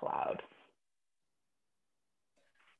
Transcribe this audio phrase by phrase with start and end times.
[0.00, 0.42] cloud.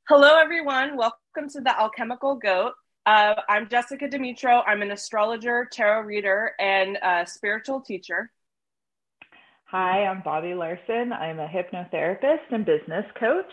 [0.09, 0.97] Hello, everyone.
[0.97, 2.73] Welcome to the Alchemical Goat.
[3.04, 4.62] Uh, I'm Jessica Dimitro.
[4.67, 8.30] I'm an astrologer, tarot reader, and a spiritual teacher.
[9.66, 11.12] Hi, I'm Bobby Larson.
[11.12, 13.52] I'm a hypnotherapist and business coach.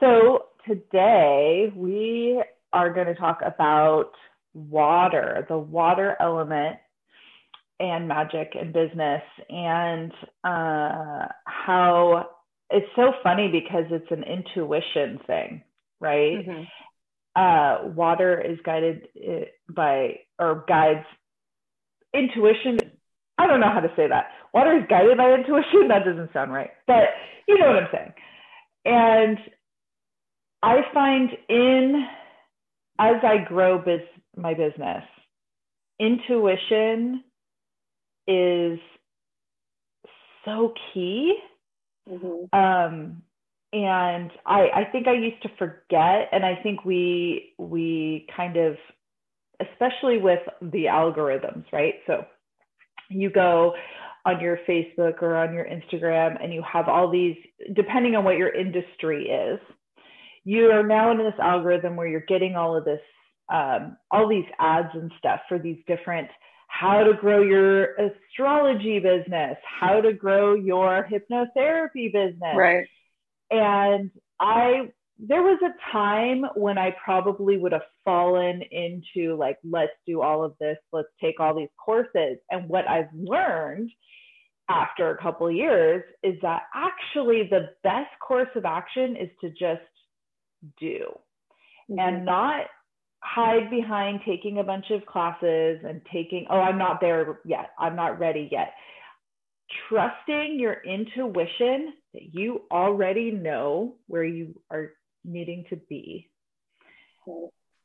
[0.00, 2.42] So today we
[2.72, 4.12] are going to talk about
[4.54, 6.78] water, the water element
[7.78, 10.12] and magic and business and
[10.42, 12.30] uh, how
[12.72, 15.62] it's so funny because it's an intuition thing,
[16.00, 16.46] right?
[16.46, 16.62] Mm-hmm.
[17.34, 21.06] Uh, water is guided uh, by or guides
[22.14, 22.78] intuition.
[23.38, 24.26] I don't know how to say that.
[24.52, 25.88] Water is guided by intuition.
[25.88, 27.04] That doesn't sound right, but
[27.48, 28.12] you know what I'm saying.
[28.84, 29.38] And
[30.62, 32.06] I find in
[32.98, 34.00] as I grow biz,
[34.36, 35.04] my business,
[35.98, 37.24] intuition
[38.26, 38.78] is
[40.44, 41.36] so key.
[42.08, 42.58] Mm-hmm.
[42.58, 43.22] Um,
[43.72, 48.76] and I, I think I used to forget, and I think we we kind of,
[49.60, 51.94] especially with the algorithms, right?
[52.06, 52.24] So
[53.08, 53.74] you go
[54.24, 57.36] on your Facebook or on your Instagram, and you have all these,
[57.74, 59.58] depending on what your industry is,
[60.44, 63.00] you are now in this algorithm where you're getting all of this,
[63.52, 66.28] um, all these ads and stuff for these different
[66.82, 72.56] how to grow your astrology business, how to grow your hypnotherapy business.
[72.56, 72.88] Right.
[73.52, 79.92] And I, there was a time when I probably would have fallen into like, let's
[80.08, 82.38] do all of this, let's take all these courses.
[82.50, 83.90] And what I've learned
[84.68, 89.82] after a couple years is that actually the best course of action is to just
[90.80, 91.04] do
[91.88, 91.98] mm-hmm.
[92.00, 92.66] and not
[93.22, 97.70] hide behind taking a bunch of classes and taking, oh, I'm not there yet.
[97.78, 98.74] I'm not ready yet.
[99.88, 104.90] Trusting your intuition that you already know where you are
[105.24, 106.28] needing to be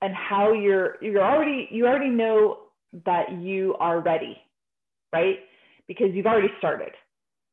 [0.02, 2.58] and how you're you're already you already know
[3.06, 4.38] that you are ready
[5.14, 5.38] right
[5.88, 6.92] because you've already started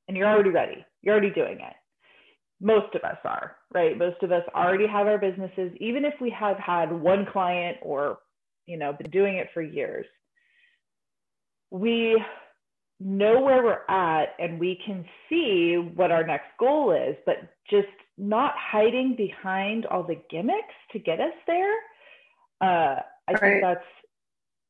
[0.09, 1.75] and you're already ready you're already doing it
[2.65, 3.97] most of us are, right?
[3.99, 8.19] Most of us already have our businesses, even if we have had one client or,
[8.65, 10.07] you know, been doing it for years.
[11.71, 12.19] We
[12.99, 17.37] know where we're at and we can see what our next goal is, but
[17.69, 17.87] just
[18.17, 21.75] not hiding behind all the gimmicks to get us there.
[22.63, 22.97] Uh,
[23.29, 23.41] I right.
[23.41, 23.85] think that's,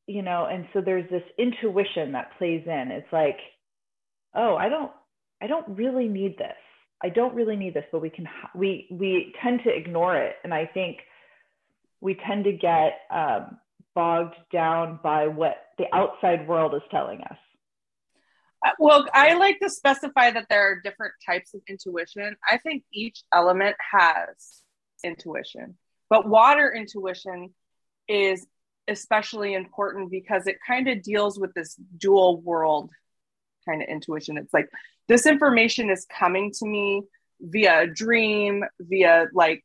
[0.09, 2.91] you know, and so there's this intuition that plays in.
[2.91, 3.39] It's like,
[4.35, 4.91] oh, I don't,
[5.41, 6.57] I don't really need this
[7.03, 10.37] I don't really need this, but we can, we, we tend to ignore it.
[10.43, 10.99] And I think
[12.01, 13.59] we tend to get um,
[13.95, 17.37] bogged down by what the outside world is telling us.
[18.65, 22.37] Uh, well, I like to specify that there are different types of intuition.
[22.51, 24.63] I think each element has
[25.03, 25.77] intuition,
[26.09, 27.55] but water intuition
[28.09, 28.47] is
[28.89, 32.91] especially important because it kind of deals with this dual world
[33.67, 34.37] kind of intuition.
[34.37, 34.69] It's like
[35.09, 37.03] this information is coming to me
[37.41, 39.65] via a dream, via like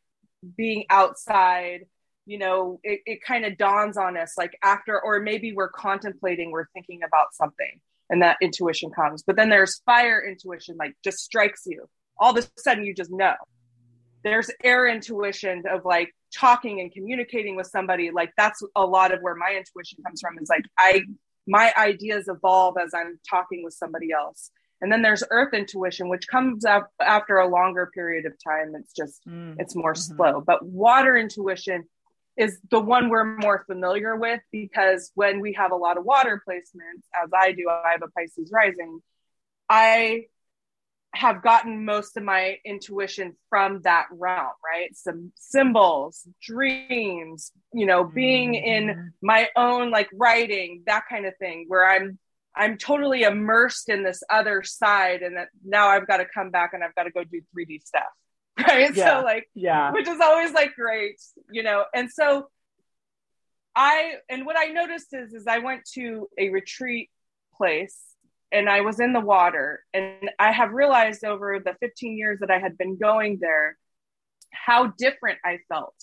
[0.58, 1.86] being outside.
[2.26, 6.52] You know, it, it kind of dawns on us like after, or maybe we're contemplating,
[6.52, 7.80] we're thinking about something,
[8.10, 9.24] and that intuition comes.
[9.24, 11.90] But then there's fire intuition, like just strikes you.
[12.20, 13.34] All of a sudden, you just know.
[14.24, 18.12] There's air intuition of like talking and communicating with somebody.
[18.12, 20.38] Like that's a lot of where my intuition comes from.
[20.40, 21.04] Is like I
[21.48, 24.52] my ideas evolve as I'm talking with somebody else.
[24.82, 28.74] And then there's earth intuition, which comes up after a longer period of time.
[28.76, 29.56] It's just, mm.
[29.60, 30.16] it's more mm-hmm.
[30.16, 30.42] slow.
[30.42, 31.84] But water intuition
[32.38, 36.42] is the one we're more familiar with because when we have a lot of water
[36.48, 39.02] placements, as I do, I have a Pisces rising,
[39.68, 40.28] I
[41.14, 44.96] have gotten most of my intuition from that realm, right?
[44.96, 48.90] Some symbols, dreams, you know, being mm-hmm.
[48.90, 52.20] in my own like writing, that kind of thing, where I'm
[52.60, 56.74] I'm totally immersed in this other side and that now I've got to come back
[56.74, 58.04] and I've got to go do 3D stuff.
[58.68, 58.94] Right.
[58.94, 59.22] Yeah.
[59.22, 61.16] So like yeah, which is always like great,
[61.50, 61.86] you know.
[61.96, 62.50] And so
[63.74, 67.10] I and what I noticed is is I went to a retreat
[67.56, 67.98] place
[68.52, 69.84] and I was in the water.
[69.94, 73.78] And I have realized over the 15 years that I had been going there
[74.52, 75.96] how different I felt.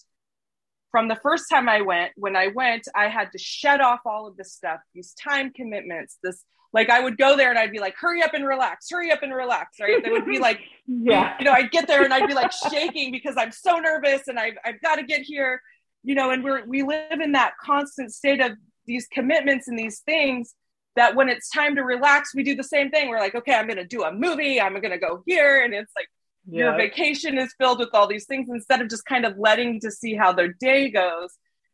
[0.91, 4.27] From the first time I went, when I went, I had to shut off all
[4.27, 7.79] of this stuff, these time commitments, this like I would go there and I'd be
[7.79, 10.03] like, hurry up and relax, hurry up and relax, right?
[10.03, 13.11] They would be like, yeah, you know, I'd get there and I'd be like shaking
[13.13, 15.63] because I'm so nervous and I've, I've got to get here,
[16.03, 18.53] you know, and we're, we live in that constant state of
[18.87, 20.55] these commitments and these things
[20.97, 23.09] that when it's time to relax, we do the same thing.
[23.09, 24.61] We're like, okay, I'm going to do a movie.
[24.61, 25.63] I'm going to go here.
[25.63, 26.09] And it's like,
[26.49, 28.49] your vacation is filled with all these things.
[28.51, 31.31] Instead of just kind of letting to see how their day goes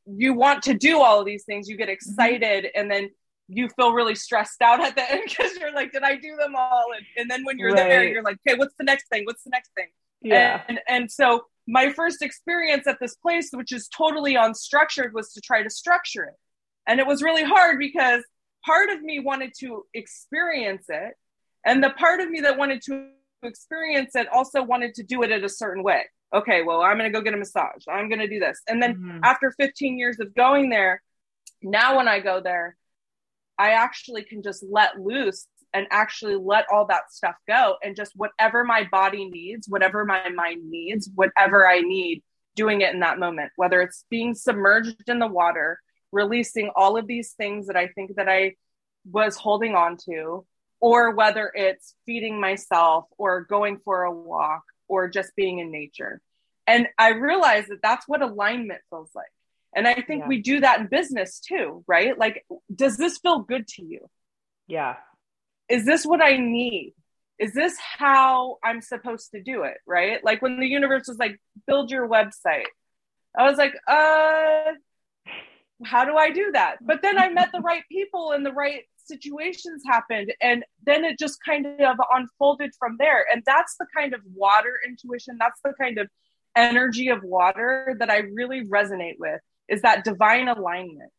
[0.07, 1.69] you want to do all of these things.
[1.69, 1.93] You get mm-hmm.
[1.93, 3.11] excited and then
[3.49, 6.55] you feel really stressed out at the end because you're like did i do them
[6.57, 6.87] all?
[6.97, 7.89] And, and then when you're right.
[7.89, 9.25] there you're like okay what's the next thing?
[9.25, 9.89] What's the next thing?
[10.21, 10.63] Yeah.
[10.69, 15.41] And, and so my first experience at this place which is totally unstructured was to
[15.41, 16.35] try to structure it.
[16.87, 18.23] And it was really hard because
[18.65, 21.15] part of me wanted to experience it
[21.65, 23.09] and the part of me that wanted to
[23.43, 26.05] experience it also wanted to do it in a certain way.
[26.35, 27.85] Okay well i'm going to go get a massage.
[27.89, 28.61] I'm going to do this.
[28.69, 29.19] And then mm-hmm.
[29.23, 31.03] after 15 years of going there
[31.63, 32.77] now when i go there
[33.57, 38.13] i actually can just let loose and actually let all that stuff go and just
[38.17, 42.23] whatever my body needs whatever my mind needs whatever i need
[42.55, 43.51] doing it in that moment.
[43.57, 45.79] Whether it's being submerged in the water
[46.13, 48.55] releasing all of these things that i think that i
[49.11, 50.47] was holding on to
[50.83, 56.21] or whether it's feeding myself or going for a walk or just being in nature.
[56.67, 59.31] And I realize that that's what alignment feels like.
[59.75, 60.29] And I think yeah.
[60.29, 62.19] we do that in business too, right?
[62.19, 62.45] Like,
[62.75, 64.11] does this feel good to you?
[64.67, 64.97] Yeah.
[65.69, 66.95] Is this what I need?
[67.39, 69.79] Is this how I'm supposed to do it?
[69.87, 70.23] Right.
[70.23, 72.67] Like when the universe was like, build your website,
[73.39, 74.73] I was like, uh,
[75.85, 76.79] how do I do that?
[76.81, 81.19] But then I met the right people and the right situations happened and then it
[81.19, 85.73] just kind of unfolded from there and that's the kind of water intuition that's the
[85.81, 86.09] kind of
[86.57, 91.11] energy of water that i really resonate with is that divine alignment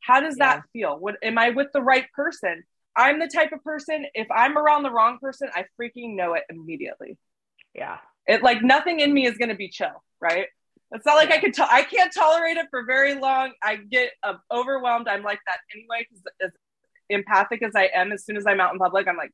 [0.00, 0.56] how does yeah.
[0.56, 2.62] that feel what am i with the right person
[2.96, 6.42] i'm the type of person if i'm around the wrong person i freaking know it
[6.50, 7.16] immediately
[7.74, 10.46] yeah it like nothing in me is going to be chill right
[10.92, 11.30] it's not like.
[11.30, 11.52] I can.
[11.52, 13.52] To- I can't tolerate it for very long.
[13.62, 15.06] I get uh, overwhelmed.
[15.06, 16.52] I'm like that anyway because
[17.10, 19.32] empathic as I am, as soon as I'm out in public, I'm like,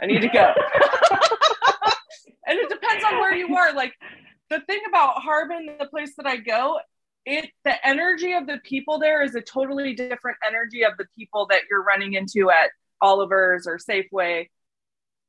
[0.00, 0.52] I need to go.
[2.46, 3.72] and it depends on where you are.
[3.74, 3.94] Like
[4.50, 6.78] the thing about Harbin, the place that I go,
[7.26, 11.46] it the energy of the people there is a totally different energy of the people
[11.50, 12.70] that you're running into at
[13.00, 14.48] Oliver's or Safeway.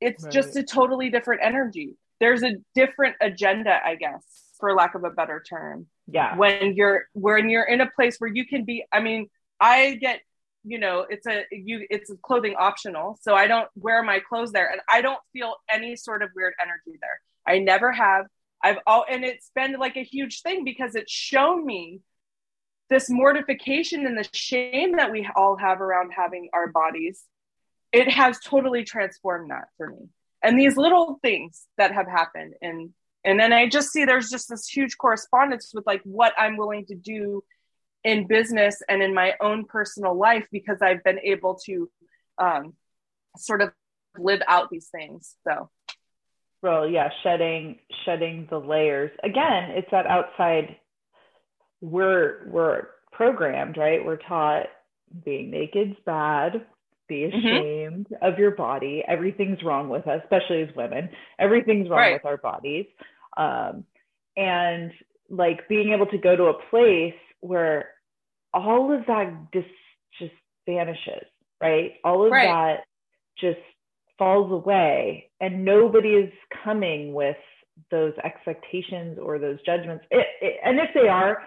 [0.00, 0.32] It's right.
[0.32, 1.96] just a totally different energy.
[2.20, 4.22] There's a different agenda, I guess,
[4.60, 5.86] for lack of a better term.
[6.06, 6.36] Yeah.
[6.36, 9.28] When you're when you're in a place where you can be, I mean,
[9.60, 10.20] I get
[10.66, 13.18] you know it's a you it's clothing optional.
[13.22, 16.54] So i don't wear my clothes there and i don't feel any sort of weird
[16.60, 17.20] energy there.
[17.46, 18.26] I never have.
[18.62, 22.00] I've all and it's been like a huge thing because it's shown me
[22.90, 27.22] this mortification and the shame that we all have around having our bodies.
[27.92, 30.08] It has totally transformed that for me.
[30.42, 32.90] And these little things that have happened and
[33.26, 36.86] and then i just see there's just this huge correspondence with like what i'm willing
[36.86, 37.42] to do
[38.06, 41.90] in business and in my own personal life because I've been able to
[42.38, 42.74] um,
[43.36, 43.72] sort of
[44.16, 45.34] live out these things.
[45.46, 45.68] So,
[46.62, 49.10] well, yeah, shedding shedding the layers.
[49.24, 50.76] Again, it's that outside.
[51.80, 54.04] We're we're programmed, right?
[54.04, 54.66] We're taught
[55.24, 56.64] being naked's bad.
[57.08, 57.38] Be mm-hmm.
[57.38, 58.24] ashamed mm-hmm.
[58.24, 59.02] of your body.
[59.06, 61.10] Everything's wrong with us, especially as women.
[61.40, 62.12] Everything's wrong right.
[62.14, 62.86] with our bodies.
[63.36, 63.84] Um,
[64.36, 64.92] and
[65.28, 67.90] like being able to go to a place where
[68.56, 69.68] all of that just
[70.18, 70.32] just
[70.66, 71.26] vanishes,
[71.60, 71.92] right?
[72.04, 72.46] All of right.
[72.46, 72.84] that
[73.38, 73.64] just
[74.18, 76.32] falls away and nobody is
[76.64, 77.36] coming with
[77.90, 80.04] those expectations or those judgments.
[80.10, 81.42] It, it, and if they are,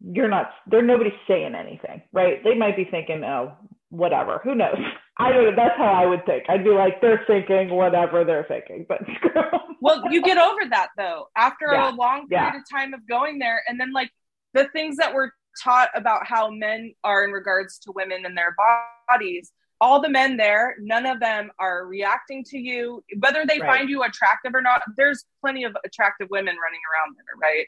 [0.00, 2.42] you're not, they're nobody's saying anything, right?
[2.42, 3.52] They might be thinking, oh,
[3.90, 4.78] whatever, who knows?
[5.18, 5.52] I don't know.
[5.54, 6.44] That's how I would think.
[6.48, 9.00] I'd be like, they're thinking whatever they're thinking, but
[9.82, 11.90] well, you get over that though after yeah.
[11.90, 12.58] a long period yeah.
[12.58, 14.10] of time of going there, and then like
[14.54, 18.54] the things that were taught about how men are in regards to women and their
[19.08, 19.52] bodies.
[19.80, 23.02] All the men there none of them are reacting to you.
[23.18, 23.78] Whether they right.
[23.78, 27.66] find you attractive or not there's plenty of attractive women running around there right?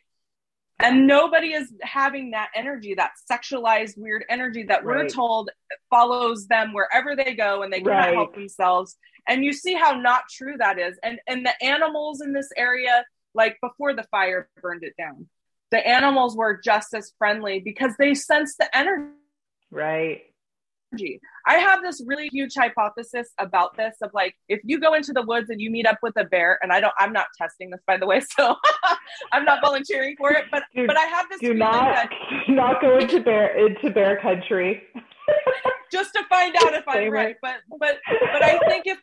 [0.78, 5.50] And nobody is having that energy that sexualized weird energy that we're told
[5.90, 8.14] follows them wherever they go and they cannot right.
[8.14, 8.96] help themselves.
[9.28, 10.98] And you see how not true that is.
[11.02, 15.28] And and the animals in this area like before the fire burned it down
[15.72, 19.10] the animals were just as friendly because they sense the energy.
[19.72, 20.20] Right.
[21.46, 25.22] I have this really huge hypothesis about this of like if you go into the
[25.22, 27.80] woods and you meet up with a bear and I don't I'm not testing this
[27.86, 28.56] by the way so
[29.32, 32.10] I'm not volunteering for it but but I have this do not that,
[32.48, 34.82] not go into bear into bear country
[35.90, 37.98] just to find out if I'm right but but
[38.30, 38.98] but I think if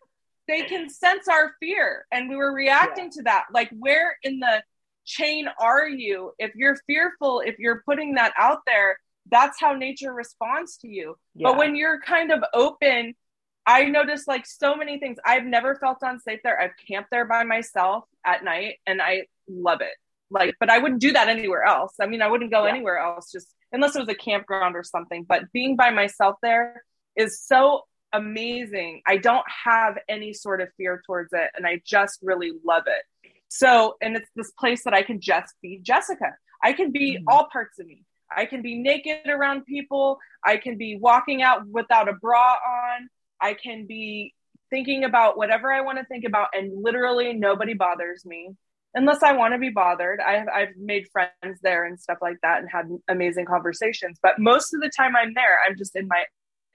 [0.47, 3.17] they can sense our fear and we were reacting yeah.
[3.17, 4.61] to that like where in the
[5.09, 6.31] chain are you?
[6.37, 8.97] If you're fearful, if you're putting that out there,
[9.31, 11.17] that's how nature responds to you.
[11.35, 11.49] Yeah.
[11.49, 13.15] But when you're kind of open,
[13.65, 15.17] I noticed like so many things.
[15.25, 16.59] I've never felt unsafe there.
[16.59, 19.93] I've camped there by myself at night and I love it.
[20.31, 21.93] Like, but I wouldn't do that anywhere else.
[21.99, 22.71] I mean, I wouldn't go yeah.
[22.71, 25.25] anywhere else just unless it was a campground or something.
[25.27, 26.83] But being by myself there
[27.15, 27.81] is so
[28.13, 29.01] amazing.
[29.07, 33.03] I don't have any sort of fear towards it and I just really love it.
[33.49, 36.35] So, and it's this place that I can just be Jessica.
[36.63, 37.25] I can be mm-hmm.
[37.27, 38.05] all parts of me.
[38.35, 40.19] I can be naked around people.
[40.45, 43.09] I can be walking out without a bra on.
[43.41, 44.33] I can be
[44.69, 48.51] thinking about whatever I want to think about, and literally nobody bothers me
[48.93, 50.19] unless I want to be bothered.
[50.19, 54.19] I've, I've made friends there and stuff like that and had amazing conversations.
[54.21, 56.25] But most of the time I'm there, I'm just in my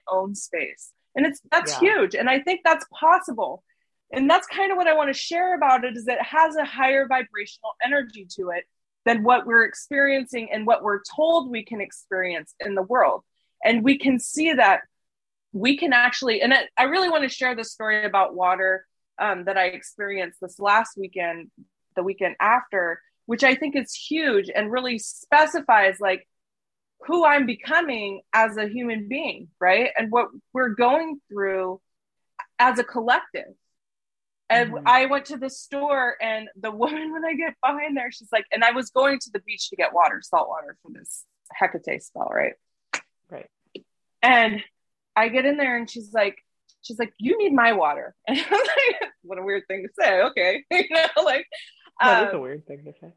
[0.09, 0.91] own space.
[1.15, 1.79] And it's that's yeah.
[1.79, 2.15] huge.
[2.15, 3.63] And I think that's possible.
[4.15, 6.63] And that's kind of what I want to share about it is it has a
[6.63, 8.63] higher vibrational energy to it
[9.05, 13.23] than what we're experiencing and what we're told we can experience in the world.
[13.63, 14.81] And we can see that
[15.51, 18.85] we can actually, and I, I really want to share the story about water
[19.19, 21.51] um, that I experienced this last weekend,
[21.97, 26.25] the weekend after, which I think is huge and really specifies like
[27.01, 29.91] who I'm becoming as a human being, right?
[29.97, 31.81] And what we're going through
[32.59, 33.53] as a collective.
[34.49, 34.87] And mm-hmm.
[34.87, 38.45] I went to the store, and the woman, when I get behind there, she's like,
[38.51, 42.03] and I was going to the beach to get water, salt water for this Hecate
[42.03, 42.53] spell, right?
[43.29, 43.49] Right.
[44.21, 44.63] And
[45.15, 46.37] I get in there and she's like,
[46.81, 48.15] she's like, you need my water.
[48.27, 50.21] And I'm like, what a weird thing to say.
[50.21, 50.63] Okay.
[50.71, 51.47] you know, like,
[52.01, 53.13] that is a um, weird thing to say.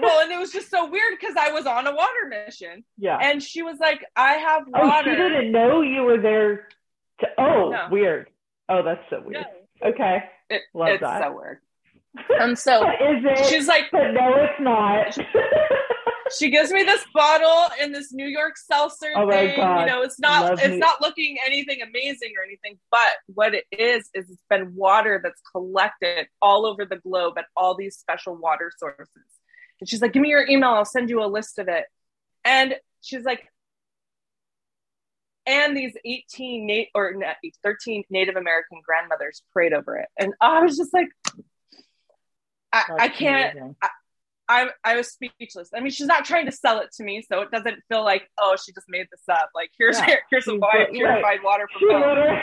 [0.00, 2.84] well, and it was just so weird because I was on a water mission.
[2.96, 3.18] Yeah.
[3.20, 5.10] And she was like, I have water.
[5.10, 6.68] Oh, she didn't know you were there.
[7.20, 7.88] To, oh, no.
[7.90, 8.30] weird.
[8.68, 9.44] Oh, that's so weird.
[9.82, 9.90] No.
[9.90, 10.24] Okay.
[10.50, 11.22] It, Love it's that.
[11.22, 11.58] so weird.
[12.40, 13.46] And so is it?
[13.46, 15.16] She's like, no, it's not
[16.38, 19.56] she gives me this bottle in this New York seltzer oh thing.
[19.56, 19.80] God.
[19.80, 20.78] You know, it's not Love it's me.
[20.78, 25.40] not looking anything amazing or anything, but what it is is it's been water that's
[25.52, 29.08] collected all over the globe at all these special water sources.
[29.80, 30.70] And she's like, "Give me your email.
[30.70, 31.84] I'll send you a list of it."
[32.44, 33.50] And she's like,
[35.50, 37.12] and these 18 Nate or
[37.64, 40.08] 13 Native American grandmothers prayed over it.
[40.16, 41.08] And I was just like,
[42.72, 43.76] I, I can't.
[43.82, 43.88] I,
[44.50, 45.70] I, I was speechless.
[45.74, 48.28] I mean, she's not trying to sell it to me, so it doesn't feel like,
[48.38, 49.50] oh, she just made this up.
[49.54, 50.06] Like, here's yeah.
[50.06, 52.38] here, here's some wine, purified water from she literally,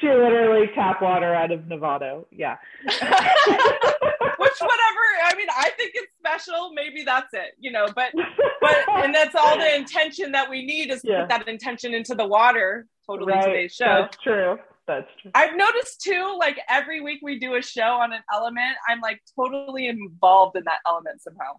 [0.00, 2.24] she literally tap water out of Novato.
[2.32, 2.56] Yeah.
[2.84, 5.04] Which, whatever.
[5.24, 6.72] I mean, I think it's special.
[6.74, 7.86] Maybe that's it, you know.
[7.94, 8.12] But,
[8.60, 11.20] but, and that's all the intention that we need is yeah.
[11.20, 12.86] put that intention into the water.
[13.06, 13.44] Totally right.
[13.44, 13.84] today's show.
[13.84, 14.58] That's true.
[14.86, 15.30] That's true.
[15.34, 19.20] I've noticed too, like every week we do a show on an element, I'm like
[19.38, 21.52] totally involved in that element somehow.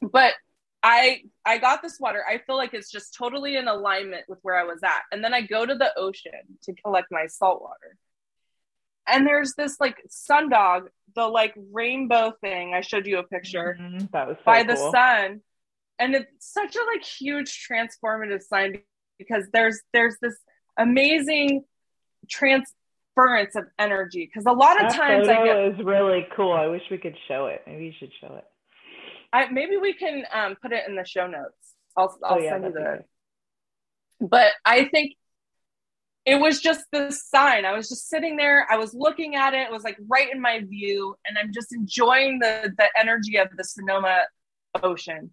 [0.00, 0.34] But
[0.82, 2.22] I I got this water.
[2.28, 5.02] I feel like it's just totally in alignment with where I was at.
[5.10, 7.96] And then I go to the ocean to collect my salt water.
[9.06, 10.82] And there's this like sundog,
[11.14, 12.74] the like rainbow thing.
[12.74, 13.76] I showed you a picture.
[13.80, 14.06] Mm-hmm.
[14.12, 14.74] That was so by cool.
[14.74, 15.40] the sun.
[15.98, 18.78] And it's such a like huge transformative sign
[19.18, 20.36] because there's there's this
[20.78, 21.64] amazing
[22.28, 26.52] transference of energy because a lot of that times photo I get, is really cool.
[26.52, 27.62] I wish we could show it.
[27.66, 28.44] Maybe you should show it.
[29.32, 31.74] I maybe we can um, put it in the show notes.
[31.96, 33.04] I'll I'll oh, yeah, send you the.
[34.20, 35.14] But I think
[36.24, 37.64] it was just the sign.
[37.64, 38.66] I was just sitting there.
[38.70, 39.66] I was looking at it.
[39.68, 43.48] It was like right in my view, and I'm just enjoying the the energy of
[43.56, 44.22] the Sonoma
[44.82, 45.30] Ocean.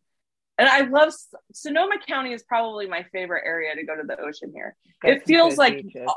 [0.58, 1.14] And I love
[1.54, 4.76] Sonoma County is probably my favorite area to go to the ocean here.
[5.04, 6.08] it feels like beaches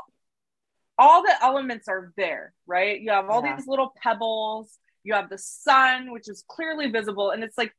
[0.97, 2.99] all the elements are there, right?
[2.99, 3.55] You have all yeah.
[3.55, 7.71] these little pebbles, you have the sun, which is clearly visible, and it's like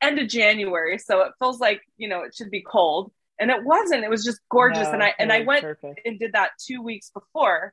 [0.00, 3.12] end of January, so it feels like, you know, it should be cold.
[3.38, 4.88] And it wasn't, it was just gorgeous.
[4.88, 6.00] No, and I and I went perfect.
[6.04, 7.72] and did that two weeks before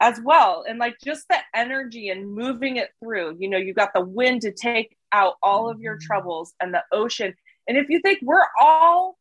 [0.00, 0.64] as well.
[0.68, 4.42] And like just the energy and moving it through, you know, you got the wind
[4.42, 6.06] to take out all of your mm-hmm.
[6.06, 7.34] troubles and the ocean.
[7.66, 9.18] And if you think we're all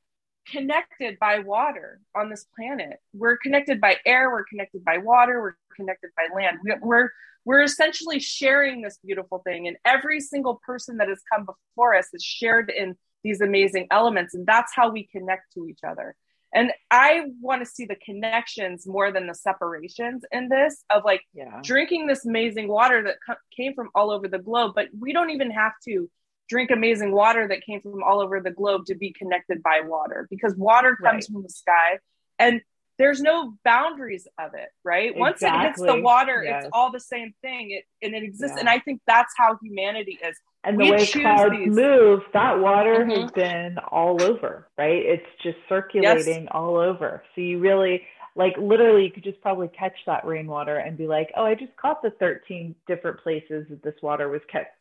[0.52, 3.00] connected by water on this planet.
[3.14, 6.60] We're connected by air, we're connected by water, we're connected by land.
[6.82, 7.12] We're
[7.46, 12.08] we're essentially sharing this beautiful thing and every single person that has come before us
[12.12, 16.16] is shared in these amazing elements and that's how we connect to each other.
[16.54, 21.22] And I want to see the connections more than the separations in this of like
[21.34, 21.60] yeah.
[21.62, 25.52] drinking this amazing water that came from all over the globe, but we don't even
[25.52, 26.10] have to
[26.50, 30.28] drink amazing water that came from all over the globe to be connected by water
[30.30, 31.26] because water comes right.
[31.26, 32.00] from the sky
[32.40, 32.62] and
[32.98, 35.20] there's no boundaries of it right exactly.
[35.20, 36.64] once it hits the water yes.
[36.64, 38.62] it's all the same thing it and it exists yeah.
[38.62, 41.76] and i think that's how humanity is and the we way clouds these.
[41.76, 43.22] move that water mm-hmm.
[43.22, 46.52] has been all over right it's just circulating yes.
[46.52, 48.02] all over so you really
[48.36, 51.76] like literally you could just probably catch that rainwater and be like, oh, I just
[51.78, 54.76] caught the 13 different places that this water was kept.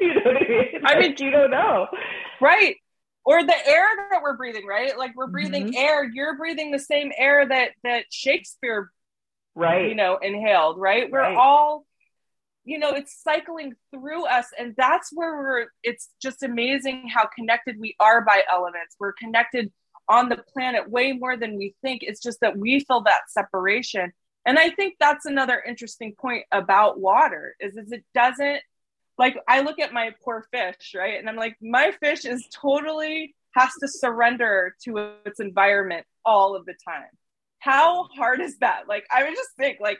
[0.00, 0.66] You know what I mean?
[0.84, 1.86] I mean, you don't know.
[2.40, 2.76] Right.
[3.24, 4.96] Or the air that we're breathing, right?
[4.96, 5.76] Like we're breathing mm-hmm.
[5.76, 6.04] air.
[6.04, 8.90] You're breathing the same air that that Shakespeare,
[9.54, 9.88] right?
[9.88, 11.10] You know, inhaled, right?
[11.10, 11.36] We're right.
[11.36, 11.84] all,
[12.64, 15.66] you know, it's cycling through us, and that's where we're.
[15.82, 18.96] It's just amazing how connected we are by elements.
[18.98, 19.70] We're connected
[20.08, 22.00] on the planet way more than we think.
[22.02, 24.12] It's just that we feel that separation.
[24.46, 28.60] And I think that's another interesting point about water is, is it doesn't
[29.18, 31.18] like I look at my poor fish, right?
[31.18, 36.64] And I'm like, my fish is totally has to surrender to its environment all of
[36.64, 37.10] the time.
[37.58, 38.82] How hard is that?
[38.88, 39.98] Like I would just think like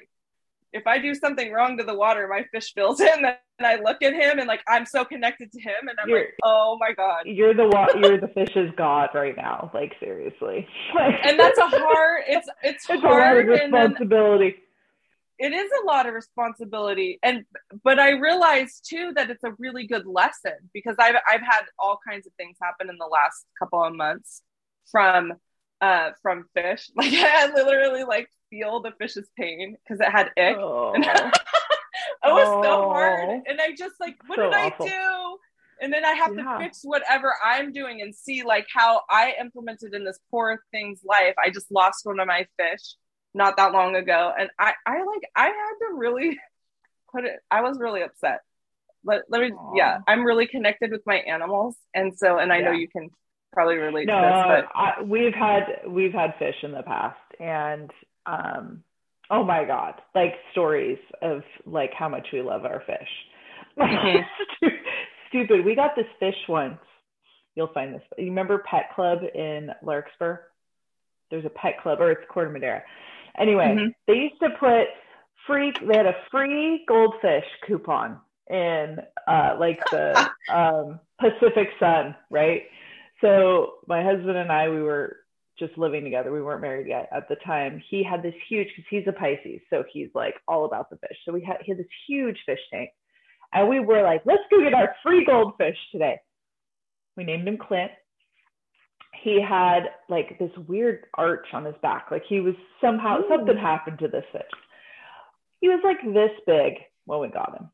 [0.72, 3.76] if I do something wrong to the water, my fish feels it, and then I
[3.76, 6.76] look at him and like I'm so connected to him, and I'm you're, like, oh
[6.78, 10.68] my god, you're the wa- you're the fish's god right now, like seriously.
[11.24, 12.22] and that's a hard.
[12.28, 13.46] It's it's, it's hard.
[13.48, 14.56] responsibility.
[15.38, 17.44] It is a lot of responsibility, and
[17.84, 21.98] but I realize too that it's a really good lesson because I've I've had all
[22.06, 24.42] kinds of things happen in the last couple of months
[24.90, 25.34] from
[25.80, 26.90] uh from fish.
[26.96, 30.56] Like I literally like feel the fish's pain because it had ick.
[32.20, 32.30] Oh.
[32.30, 32.62] it was oh.
[32.62, 33.42] so hard.
[33.46, 34.86] And I just like, what so did awful.
[34.86, 35.38] I do?
[35.80, 36.42] And then I have yeah.
[36.42, 41.00] to fix whatever I'm doing and see like how I implemented in this poor thing's
[41.04, 41.34] life.
[41.42, 42.94] I just lost one of my fish
[43.34, 44.32] not that long ago.
[44.38, 46.38] And I, I like I had to really
[47.12, 48.40] put it I was really upset.
[49.04, 49.72] Let, let me Aww.
[49.76, 51.76] yeah, I'm really connected with my animals.
[51.94, 52.64] And so and I yeah.
[52.64, 53.10] know you can
[53.52, 57.18] probably relate no, to this, but I, we've had we've had fish in the past
[57.40, 57.90] and
[58.26, 58.82] um,
[59.30, 63.08] oh my god, like stories of like how much we love our fish.
[63.78, 64.66] Mm-hmm.
[65.28, 65.64] Stupid.
[65.64, 66.78] We got this fish once.
[67.54, 68.02] You'll find this.
[68.16, 70.38] You remember Pet Club in Larkspur?
[71.30, 72.82] There's a pet club, or it's Corte Madera.
[73.38, 73.88] Anyway, mm-hmm.
[74.06, 74.88] they used to put
[75.46, 75.72] free.
[75.86, 82.62] They had a free goldfish coupon in uh, like the um, Pacific Sun, right?
[83.20, 85.16] So my husband and I, we were
[85.58, 86.32] just living together.
[86.32, 87.82] We weren't married yet at the time.
[87.90, 91.16] He had this huge because he's a Pisces, so he's like all about the fish.
[91.24, 92.90] So we had he had this huge fish tank,
[93.52, 96.18] and we were like, let's go get our free goldfish today.
[97.16, 97.90] We named him Clint.
[99.22, 103.28] He had like this weird arch on his back, like he was somehow Ooh.
[103.28, 104.42] something happened to this fish.
[105.60, 107.70] He was like this big when we got him,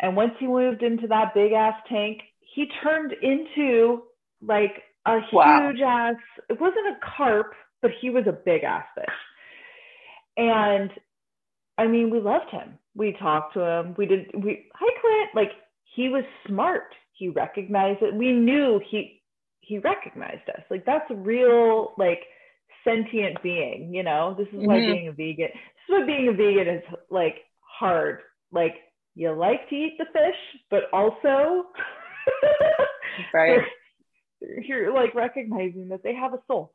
[0.00, 2.20] and once he moved into that big ass tank,
[2.54, 4.02] he turned into
[4.42, 5.68] like a wow.
[5.68, 6.14] huge ass,
[6.48, 7.52] it wasn't a carp,
[7.82, 9.04] but he was a big ass fish.
[10.36, 10.90] And
[11.78, 12.78] I mean, we loved him.
[12.94, 13.94] We talked to him.
[13.96, 15.52] We did, we, hi Clint, like
[15.94, 16.94] he was smart.
[17.12, 18.14] He recognized it.
[18.14, 19.19] We knew he,
[19.60, 20.62] he recognized us.
[20.70, 22.20] Like that's a real, like,
[22.84, 24.34] sentient being, you know?
[24.38, 24.66] This is mm-hmm.
[24.66, 28.20] why being a vegan, this is why being a vegan is like hard.
[28.52, 28.74] Like,
[29.14, 31.66] you like to eat the fish, but also,
[33.34, 33.60] right
[34.40, 36.72] you're like recognizing that they have a soul.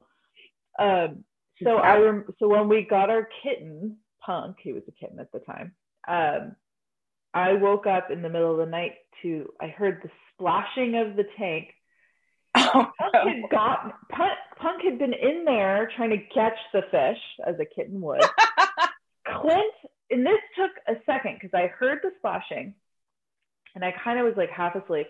[0.80, 1.24] Um,
[1.63, 5.32] so I rem- so when we got our kitten, Punk, he was a kitten at
[5.32, 5.74] the time.
[6.08, 6.56] Um,
[7.34, 11.15] I woke up in the middle of the night to I heard the splashing of
[11.15, 11.69] the tank.
[12.56, 17.20] Oh, Punk had gotten Punk, Punk had been in there trying to catch the fish
[17.46, 18.22] as a kitten would.
[19.41, 19.74] Clint,
[20.12, 22.74] and this took a second because I heard the splashing,
[23.74, 25.08] and I kind of was like half asleep,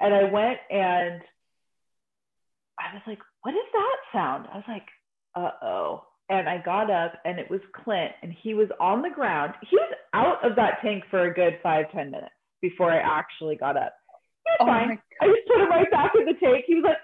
[0.00, 1.20] and I went and
[2.78, 4.46] I was like, what is that sound?
[4.52, 4.86] I was like,
[5.34, 6.04] uh oh.
[6.28, 9.54] And I got up and it was Clint and he was on the ground.
[9.68, 13.56] He was out of that tank for a good five, ten minutes before I actually
[13.56, 13.94] got up.
[14.44, 14.98] He was oh fine.
[15.20, 16.64] I just put him right back in the tank.
[16.66, 16.98] He was like,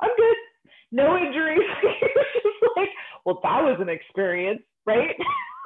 [0.00, 0.36] I'm good.
[0.92, 1.60] No injuries.
[1.82, 2.88] he was just like,
[3.24, 5.14] well, that was an experience, right?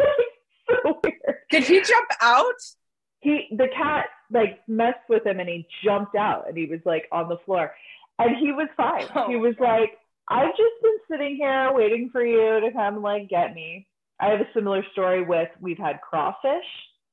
[0.69, 1.39] so weird.
[1.51, 2.61] Did he jump out?
[3.21, 7.05] He the cat like messed with him and he jumped out and he was like
[7.13, 7.73] on the floor.
[8.19, 9.07] And he was fine.
[9.15, 9.65] Oh, he was God.
[9.65, 13.87] like, I've just been sitting here waiting for you to come like get me.
[14.21, 16.65] I have a similar story with we've had crawfish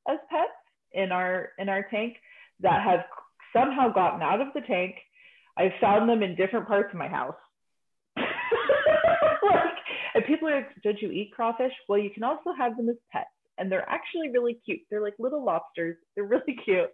[0.08, 0.52] as pets
[0.94, 2.18] in our in our tank
[2.60, 3.06] that have
[3.54, 4.96] somehow gotten out of the tank.
[5.58, 7.36] I've found them in different parts of my house.
[8.18, 8.26] like,
[10.16, 11.74] and people are like, don't you eat crawfish?
[11.88, 14.82] Well, you can also have them as pets, and they're actually really cute.
[14.90, 15.98] They're like little lobsters.
[16.16, 16.92] They're really cute.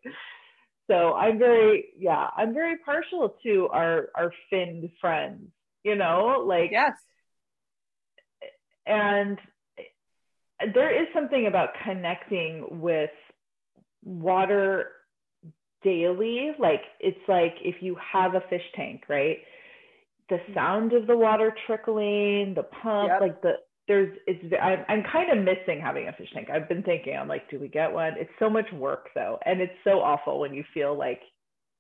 [0.89, 5.49] So I'm very, yeah, I'm very partial to our our finned friends.
[5.83, 6.93] You know, like yes,
[8.85, 9.37] and
[10.73, 13.11] there is something about connecting with
[14.03, 14.91] water
[15.83, 16.51] daily.
[16.59, 19.37] Like it's like if you have a fish tank, right?
[20.29, 20.53] The mm-hmm.
[20.53, 23.21] sound of the water trickling, the pump, yep.
[23.21, 23.53] like the
[23.87, 26.49] there's it's I'm, I'm kind of missing having a fish tank.
[26.49, 28.13] I've been thinking I'm like, do we get one?
[28.17, 31.21] It's so much work though, and it's so awful when you feel like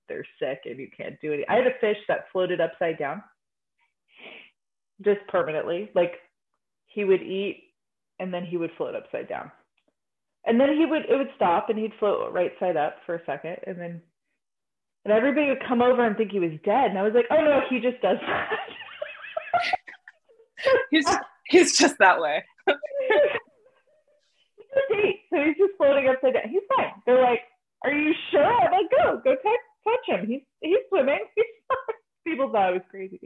[0.07, 1.45] they're sick and you can't do it.
[1.49, 3.21] I had a fish that floated upside down,
[5.03, 5.91] just permanently.
[5.95, 6.13] Like
[6.85, 7.63] he would eat
[8.19, 9.51] and then he would float upside down,
[10.47, 13.25] and then he would it would stop and he'd float right side up for a
[13.25, 14.01] second, and then
[15.05, 17.41] and everybody would come over and think he was dead, and I was like, oh
[17.41, 18.49] no, he just does that.
[20.91, 21.07] he's
[21.49, 22.43] he's just that way.
[24.57, 26.49] He's a date, so he's just floating upside down.
[26.49, 26.91] He's fine.
[27.05, 27.41] They're like,
[27.83, 30.27] "Are you sure?" I'm like, "Go, go touch, touch him.
[30.27, 31.19] He's he's swimming."
[32.27, 33.19] People thought I was crazy.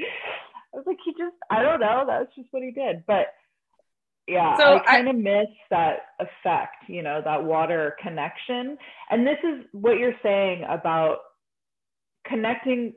[0.73, 2.05] I was like, he just, I don't know.
[2.07, 3.03] That's just what he did.
[3.05, 3.27] But
[4.27, 8.77] yeah, so I kind of miss that effect, you know, that water connection.
[9.10, 11.17] And this is what you're saying about
[12.25, 12.93] connecting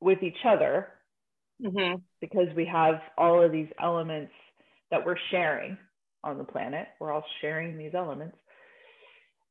[0.00, 0.88] with each other
[1.62, 1.96] mm-hmm.
[2.20, 4.32] because we have all of these elements
[4.90, 5.76] that we're sharing
[6.24, 6.88] on the planet.
[7.00, 8.36] We're all sharing these elements.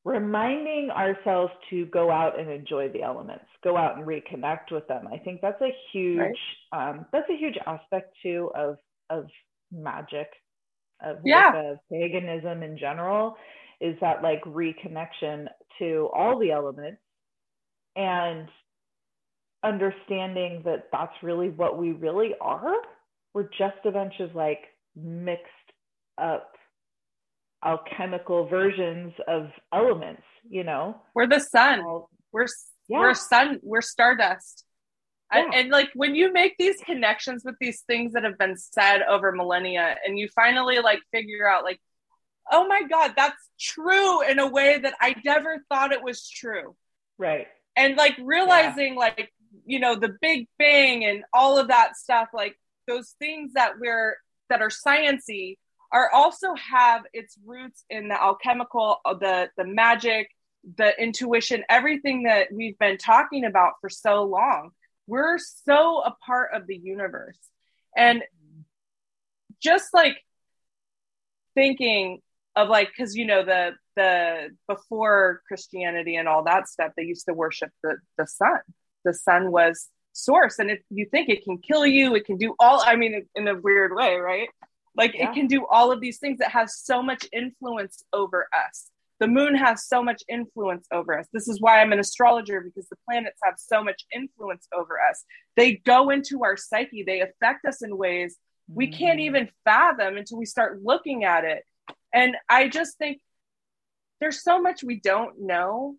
[0.06, 5.08] Reminding ourselves to go out and enjoy the elements, go out and reconnect with them.
[5.12, 6.20] I think that's a huge
[6.72, 6.90] right.
[6.90, 8.78] um, that's a huge aspect too of
[9.10, 9.26] of
[9.72, 10.30] magic,
[11.02, 11.72] of, yeah.
[11.72, 13.36] of paganism in general,
[13.82, 15.48] is that like reconnection
[15.80, 17.02] to all the elements
[17.96, 18.48] and
[19.64, 22.76] understanding that that's really what we really are.
[23.34, 24.60] We're just a bunch of like
[24.96, 25.46] mixed
[26.18, 26.52] up
[27.64, 31.02] alchemical versions of elements, you know?
[31.14, 31.84] We're the sun.
[32.32, 32.48] we're
[32.88, 33.00] yeah.
[33.00, 34.66] we're sun, we're stardust.
[35.34, 35.44] Yeah.
[35.44, 39.02] And, and like when you make these connections with these things that have been said
[39.04, 41.80] over millennia and you finally like figure out like
[42.52, 46.76] oh my god that's true in a way that i never thought it was true
[47.20, 49.00] right and like realizing yeah.
[49.00, 49.32] like
[49.68, 52.56] you know the big bang and all of that stuff like
[52.88, 54.18] those things that we're
[54.50, 55.58] that are sciency
[55.92, 60.30] are also have its roots in the alchemical, uh, the the magic,
[60.78, 64.72] the intuition, everything that we've been talking about for so long.
[65.10, 67.40] We're so a part of the universe,
[67.98, 68.24] and
[69.60, 70.18] just like
[71.56, 72.22] thinking
[72.56, 77.26] of like because you know the the before Christianity and all that stuff, they used
[77.26, 78.60] to worship the the sun.
[79.04, 80.60] The sun was source.
[80.60, 82.16] And if you think it can kill you.
[82.16, 84.50] It can do all i mean in a weird way right?
[84.96, 85.30] Like yeah.
[85.30, 89.28] it can do all of these things that has so much influence over us the
[89.28, 91.28] moon has so much influence over us.
[91.34, 95.24] This is why i'm an astrologer because the planets have so much influence over us.
[95.56, 97.04] They go into our psyche.
[97.04, 98.38] They affect us in ways
[98.72, 98.98] we mm-hmm.
[98.98, 101.64] can't even fathom until we start looking at it.
[102.14, 103.20] And i just think
[104.20, 105.96] there's so much we don't know.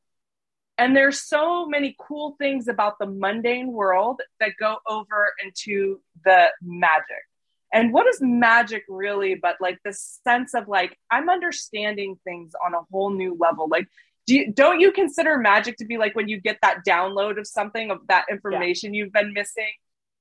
[0.78, 6.48] And there's so many cool things about the mundane world that go over into the
[6.62, 7.24] magic.
[7.72, 12.74] And what is magic really but like the sense of like I'm understanding things on
[12.74, 13.68] a whole new level.
[13.68, 13.86] Like
[14.26, 17.46] do you, don't you consider magic to be like when you get that download of
[17.46, 19.04] something of that information yeah.
[19.04, 19.72] you've been missing?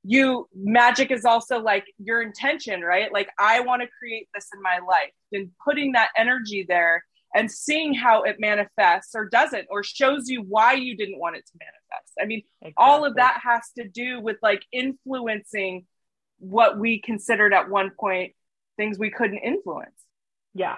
[0.04, 3.12] You magic is also like your intention, right?
[3.12, 7.04] Like I want to create this in my life and putting that energy there
[7.36, 11.46] and seeing how it manifests or doesn't or shows you why you didn't want it
[11.46, 12.74] to manifest i mean exactly.
[12.78, 15.86] all of that has to do with like influencing
[16.40, 18.34] what we considered at one point
[18.78, 19.96] things we couldn't influence.
[20.54, 20.78] Yeah.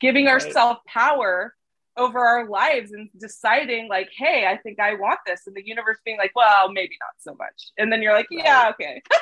[0.00, 0.32] Giving right.
[0.32, 1.54] ourselves power
[1.96, 5.42] over our lives and deciding like hey i think i want this.
[5.46, 7.70] And the universe being like well maybe not so much.
[7.78, 9.02] And then you're like yeah okay.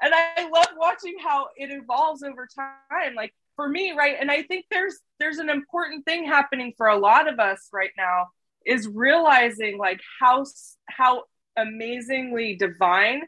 [0.00, 3.14] And i love watching how it evolves over time.
[3.14, 6.96] Like for me right and i think there's there's an important thing happening for a
[6.96, 8.28] lot of us right now
[8.64, 10.44] is realizing like how
[10.88, 11.24] how
[11.56, 13.22] amazingly divine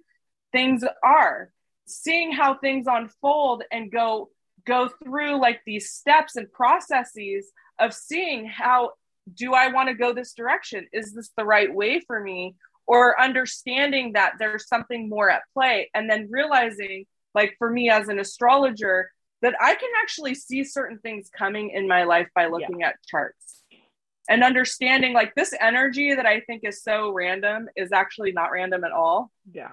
[0.53, 1.51] things are
[1.87, 4.31] seeing how things unfold and go
[4.67, 8.91] go through like these steps and processes of seeing how
[9.35, 12.55] do i want to go this direction is this the right way for me
[12.87, 18.09] or understanding that there's something more at play and then realizing like for me as
[18.09, 19.11] an astrologer
[19.43, 22.89] that I can actually see certain things coming in my life by looking yeah.
[22.89, 23.63] at charts
[24.29, 28.85] and understanding like this energy that I think is so random is actually not random
[28.85, 29.31] at all.
[29.53, 29.73] Yeah.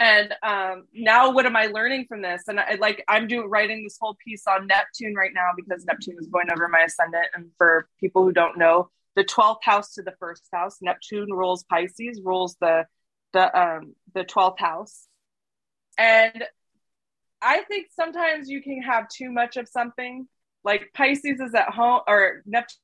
[0.00, 2.44] And um, now, what am I learning from this?
[2.48, 6.16] And I, like, I'm doing writing this whole piece on Neptune right now because Neptune
[6.18, 7.26] is going over my ascendant.
[7.34, 11.64] And for people who don't know, the 12th house to the first house, Neptune rules
[11.64, 12.86] Pisces, rules the
[13.34, 15.06] the um the 12th house.
[15.98, 16.44] And
[17.42, 20.26] I think sometimes you can have too much of something.
[20.64, 22.78] Like Pisces is at home, or Neptune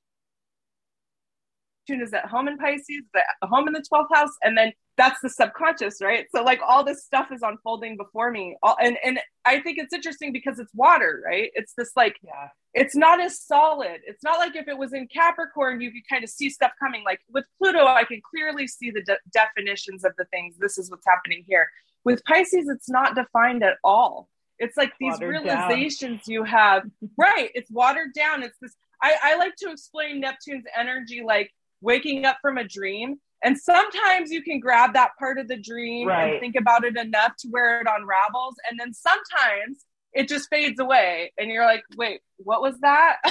[1.88, 5.28] is at home in Pisces, at home in the 12th house, and then that's the
[5.28, 6.26] subconscious, right?
[6.34, 8.56] So like all this stuff is unfolding before me.
[8.62, 11.50] All, and and I think it's interesting because it's water, right?
[11.54, 12.48] It's this like yeah.
[12.74, 14.00] it's not as solid.
[14.06, 17.04] It's not like if it was in Capricorn, you could kind of see stuff coming.
[17.04, 20.56] Like with Pluto, I can clearly see the de- definitions of the things.
[20.58, 21.68] This is what's happening here.
[22.04, 24.28] With Pisces, it's not defined at all.
[24.58, 26.84] It's like these Watered realizations you have.
[27.18, 27.50] right.
[27.54, 28.42] It's watered down.
[28.42, 28.74] It's this.
[29.02, 31.50] I, I like to explain Neptune's energy like
[31.82, 36.08] waking up from a dream and sometimes you can grab that part of the dream
[36.08, 36.32] Right.
[36.32, 38.56] and think about it enough to where it unravels.
[38.68, 41.32] And then sometimes it just fades away.
[41.38, 43.16] And you're like, wait, what was that?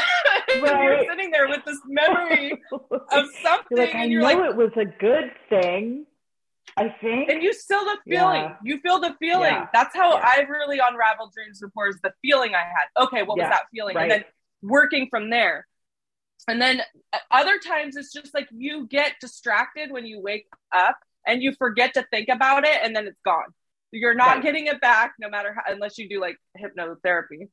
[0.56, 3.66] And you're sitting there with this memory of something.
[3.72, 6.06] You're like, I and you're know like, it was a good thing.
[6.78, 7.30] I think.
[7.30, 8.42] and you still the feeling.
[8.42, 8.56] Yeah.
[8.64, 9.52] You feel the feeling.
[9.54, 9.68] Yeah.
[9.74, 10.30] That's how Yeah.
[10.38, 13.04] I've really unraveled dreams before is the feeling I had.
[13.06, 13.96] Okay, what was that feeling?
[13.96, 14.04] Right.
[14.04, 14.24] And then
[14.62, 15.68] working from there.
[16.48, 16.82] And then
[17.14, 21.54] uh, other times it's just like you get distracted when you wake up and you
[21.54, 23.54] forget to think about it and then it's gone.
[23.92, 24.44] You're not Right.
[24.44, 27.50] getting it back no matter how unless you do like hypnotherapy.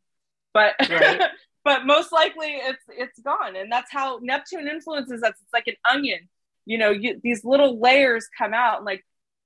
[0.53, 1.21] But Right.
[1.65, 5.35] but most likely it's it's gone and that's how Neptune influences us.
[5.43, 6.29] It's like an onion.
[6.67, 9.05] You know, you, these little layers come out and like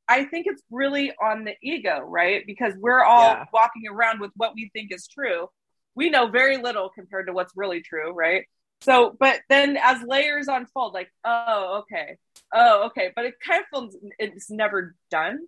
[0.09, 2.44] I think it's really on the ego, right?
[2.46, 3.44] Because we're all Yeah.
[3.53, 5.49] walking around with what we think is true.
[5.94, 8.44] We know very little compared to what's really true, right?
[8.82, 12.18] So, but then as layers unfold, like, oh, okay,
[12.52, 15.40] oh, okay, but it kind of feels it's never done.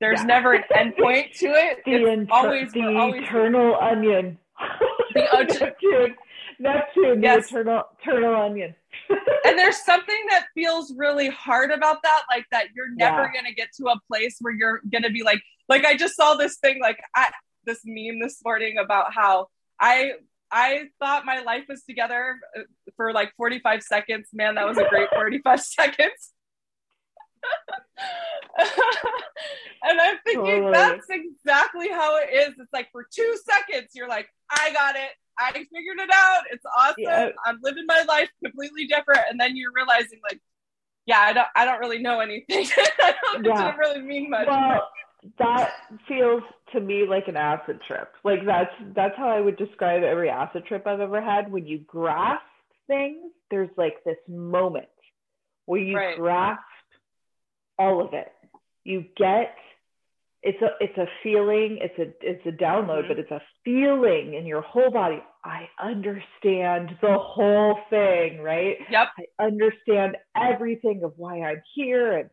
[0.00, 0.26] There's Yeah.
[0.26, 1.82] never an end point to it.
[1.84, 4.38] the, it's inter- always the always eternal onion.
[5.14, 5.20] The
[5.60, 6.16] Neptune.
[6.60, 7.48] Neptune, Yes.
[7.50, 8.74] the eternal, eternal onion.
[9.08, 13.32] and there's something that feels really hard about that like that you're never Yeah.
[13.40, 16.56] gonna get to a place where you're gonna be like like i just saw this
[16.58, 17.30] thing like i
[17.64, 19.48] this meme this morning about how
[19.80, 20.12] i
[20.50, 22.62] i thought my life was together uh,
[22.96, 24.28] for like 45 seconds.
[24.32, 26.32] Man that was a great 45 seconds.
[29.80, 30.72] And i'm thinking Totally.
[30.72, 32.48] that's exactly how it is.
[32.58, 35.10] It's like for two seconds you're like i got it.
[35.38, 36.42] I figured it out.
[36.50, 36.94] It's awesome.
[36.98, 37.28] Yeah.
[37.46, 39.20] i'm living my life completely different.
[39.30, 40.40] And then you're realizing like
[41.06, 42.66] yeah i don't i don't really know anything.
[42.76, 43.66] I don't it Yeah.
[43.66, 44.48] didn't really mean much.
[44.48, 44.88] Well,
[45.38, 45.72] that
[46.08, 48.12] feels to me like an acid trip.
[48.24, 51.50] Like that's that's how I would describe every acid trip I've ever had.
[51.50, 52.42] When you grasp
[52.86, 54.88] things, there's like this moment
[55.66, 56.16] where you Right.
[56.16, 56.62] grasp
[57.78, 58.32] all of it.
[58.84, 59.56] You get
[60.42, 63.08] it's a it's a feeling, it's a it's a download, Mhm.
[63.08, 65.22] but it's a feeling in your whole body.
[65.44, 68.78] I understand the whole thing, right?
[68.90, 72.30] yep I understand everything of why I'm here and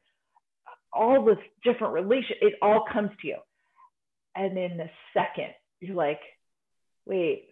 [0.94, 2.38] all this different relation.
[2.42, 3.38] It all comes to you.
[4.36, 6.20] And in a second, you're like,
[7.06, 7.48] wait,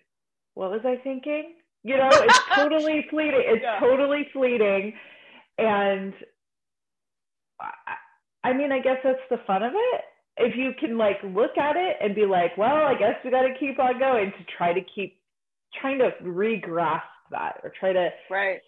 [0.53, 1.53] what was I thinking?
[1.83, 3.43] You know, it's totally fleeting.
[3.45, 3.79] It's Yeah.
[3.79, 4.93] totally fleeting.
[5.57, 6.13] And
[7.59, 10.01] I, I mean, I guess that's the fun of it.
[10.37, 13.43] If you can like look at it and be like, well, I guess we got
[13.43, 15.19] to keep on going to try to keep
[15.79, 18.59] trying to re-grasp that or try to right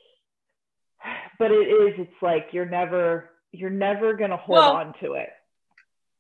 [1.40, 5.30] but it is it's like you're never you're never gonna hold Well- on to it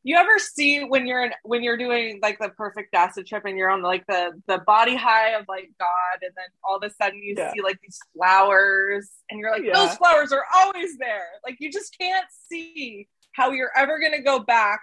[0.07, 3.57] you ever see when you're in, when you're doing like the perfect acid trip and
[3.57, 6.91] you're on like the the body high of like God and then all of a
[6.93, 7.51] sudden you Yeah.
[7.51, 9.73] see like these flowers and you're like Yeah.
[9.73, 11.25] those flowers are always there.
[11.43, 14.79] Like you just can't see how you're ever going to go back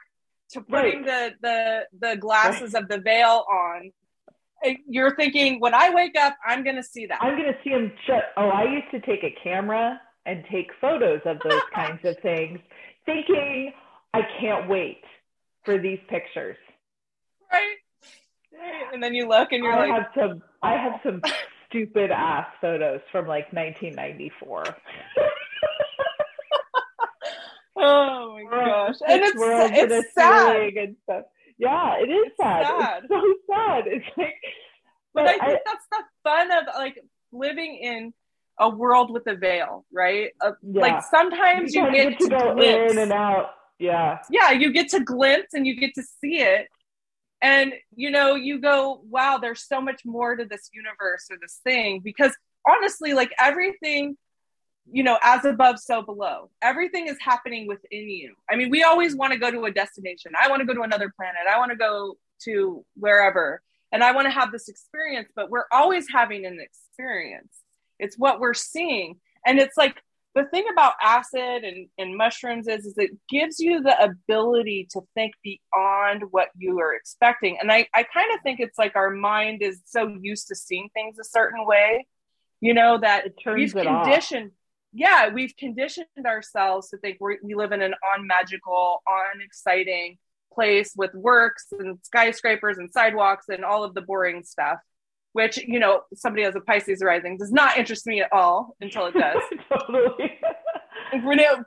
[0.50, 3.92] to putting the the the glasses of the veil on.
[4.88, 7.22] You're thinking when I wake up I'm going to see that.
[7.22, 11.20] I'm gonna see him just oh i used to take a camera and take photos
[11.26, 12.58] of those kinds of things
[13.06, 13.72] thinking
[14.14, 15.02] i can't wait
[15.64, 16.56] for these pictures
[17.52, 17.76] right
[18.54, 18.92] Right.
[18.92, 21.22] and then you look and you're i like have some i have some
[21.68, 24.64] stupid ass photos from like 1994
[27.76, 31.24] oh my gosh and it's World it's sad and stuff
[31.58, 32.66] yeah it is It's sad.
[32.66, 33.02] sad.
[33.04, 34.34] it's so sad it's like
[35.14, 36.98] but I think that's the fun of like
[37.32, 38.14] living in
[38.58, 40.30] a world with a veil, right?
[40.40, 40.80] Uh, yeah.
[40.80, 42.92] Like sometimes you, kinda get, to, go glimpse.
[42.92, 43.50] in and out.
[43.82, 44.18] Yeah.
[44.30, 46.68] Yeah, you get to glimpse and you get to see it.
[47.42, 51.60] And you know, you go, wow, there's so much more to this universe or this
[51.64, 52.00] thing.
[52.02, 52.32] Because
[52.68, 54.16] honestly, like everything,
[54.90, 56.50] you know, as above, so below.
[56.62, 58.36] Everything is happening within you.
[58.48, 60.32] I mean, we always want to go to a destination.
[60.40, 61.42] I want to go to another planet.
[61.52, 63.62] I want to go to wherever.
[63.90, 67.52] And I want to have this experience, but we're always having an experience.
[67.98, 69.16] It's what we're seeing.
[69.44, 70.00] And it's like
[70.34, 75.02] the thing about acid and, and mushrooms is, is it gives you the ability to
[75.14, 77.58] think beyond what you are expecting.
[77.60, 80.88] And I, I kind of think it's like our mind is so used to seeing
[80.94, 82.06] things a certain way,
[82.60, 84.04] you know, that It turns we've it off.
[84.04, 84.52] conditioned
[84.92, 89.02] yeah, we've conditioned ourselves to think we we live in an unmagical,
[89.34, 90.18] unexciting
[90.52, 94.78] place with works and skyscrapers and sidewalks and all of the boring stuff
[95.32, 99.06] which you know somebody has a pisces rising does not interest me at all until
[99.06, 99.42] it does.
[99.68, 100.38] Totally.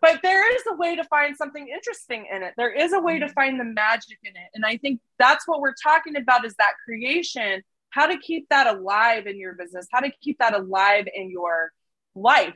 [0.01, 2.53] But there is a way to find something interesting in it.
[2.57, 3.33] There is a way to mm-hmm.
[3.33, 4.49] find the magic in it.
[4.53, 8.67] And i think that's what we're talking about is that creation how to keep that
[8.67, 11.71] alive in your business how to keep that alive in your
[12.15, 12.55] life.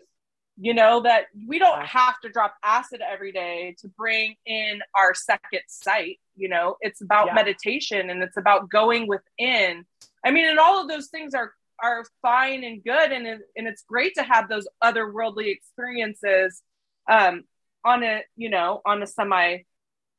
[0.61, 5.13] You know that we don't have to drop acid every day to bring in our
[5.13, 6.77] second sight you know.
[6.81, 7.33] It's about yeah.
[7.33, 9.85] meditation and it's about going within
[10.25, 13.83] i mean and all of those things are are fine and good and and it's
[13.83, 16.61] great to have those otherworldly experiences
[17.09, 17.43] um
[17.85, 19.59] on a you know on a semi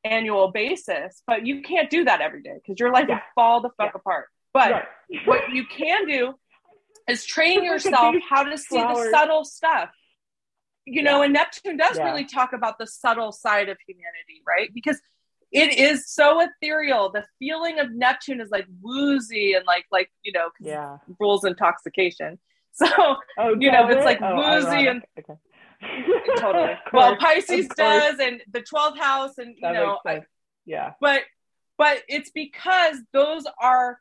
[0.03, 3.15] annual basis but you can't do that every day because your life yeah.
[3.15, 3.99] will fall the fuck yeah.
[3.99, 4.85] apart but right.
[5.25, 6.33] what you can do
[7.07, 9.05] is train yourself how to see flowers.
[9.05, 9.89] the subtle stuff
[10.85, 12.05] you know, and Neptune does yeah.
[12.05, 14.69] really talk about the subtle side of humanity, right?
[14.73, 14.99] Because
[15.51, 17.11] it is so ethereal.
[17.11, 22.39] The feeling of Neptune is like woozy and like like you know, yeah, rules intoxication.
[22.73, 22.87] So
[23.37, 25.33] oh, you know, it's like oh, woozy and okay.
[26.37, 26.73] totally.
[26.93, 30.21] well, Pisces does, and the twelfth house, and you that know, I,
[30.65, 30.93] yeah.
[31.01, 31.23] But
[31.77, 33.99] but it's because those are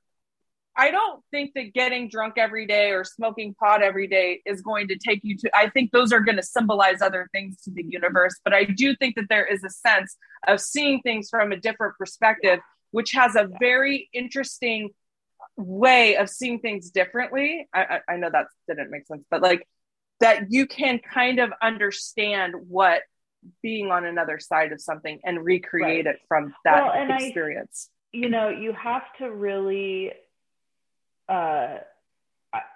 [0.81, 4.88] I don't think that getting drunk every day or smoking pot every day is going
[4.88, 7.85] to take you to, I think those are going to symbolize other things to the
[7.87, 8.40] universe.
[8.43, 10.16] But I do think that there is a sense
[10.49, 12.61] of seeing things from a different perspective,
[12.93, 14.88] which has a very interesting
[15.59, 17.69] way of seeing things differently.
[17.75, 19.69] I, I, I know that didn't make sense, but like
[20.21, 23.03] that you can kind of understand what
[23.62, 26.14] being on another side of something and recreate right.
[26.14, 27.90] it from that well, experience.
[28.14, 30.12] I, you know, you have to really
[31.31, 31.79] uh,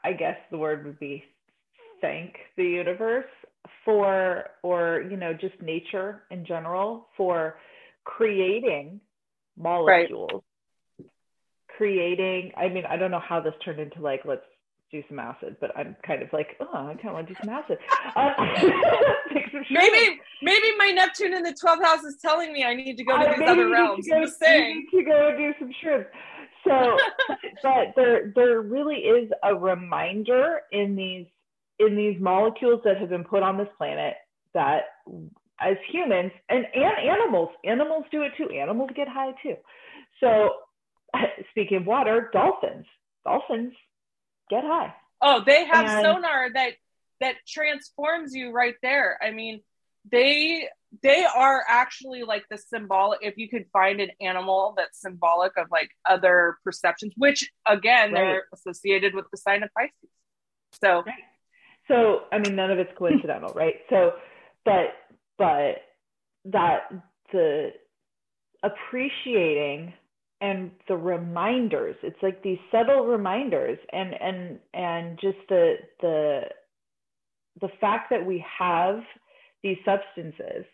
[0.05, 1.25] I guess the word would be
[2.01, 3.25] thank the universe
[3.85, 7.57] for, or, you know, just nature in general for
[8.05, 9.01] creating
[9.59, 10.31] molecules.
[10.33, 10.43] Right.
[11.77, 14.45] Creating, I mean, I don't know how this turned into like, let's
[14.93, 17.40] do some acid, but I'm kind of like, oh, I kind of want to do
[17.43, 17.79] some acid.
[18.14, 18.31] Uh,
[19.51, 23.05] some maybe, maybe my Neptune in the 12th house is telling me I need to
[23.05, 24.07] go to uh, these other realms.
[24.09, 24.87] Go, I'm saying.
[24.93, 26.07] to go do some shrooms
[26.64, 26.96] so
[27.62, 31.27] but there there really is a reminder in these
[31.79, 34.14] in these molecules that have been put on this planet
[34.55, 34.83] that
[35.61, 38.50] as humans and, and animals animals do it too.
[38.50, 39.57] Animals get high too.
[40.20, 40.50] So
[41.50, 42.87] speaking of water dolphins
[43.24, 43.72] dolphins
[44.50, 44.94] get high.
[45.20, 46.72] Oh they have and, sonar that
[47.20, 49.18] that transforms you right there.
[49.22, 49.62] I mean
[50.11, 50.68] they
[51.02, 55.66] they are actually like the symbolic if you could find an animal that's symbolic of
[55.70, 58.20] like other perceptions which again right.
[58.20, 60.11] they're associated with the sign of pisces
[60.80, 61.14] so right.
[61.88, 64.12] so i mean none of it's coincidental right so
[64.64, 64.94] but
[65.38, 65.76] but
[66.44, 66.90] that
[67.33, 67.70] the
[68.62, 69.92] appreciating
[70.40, 76.42] and the reminders it's like these subtle reminders and and and just the the
[77.61, 79.00] the fact that we have
[79.62, 80.64] these substances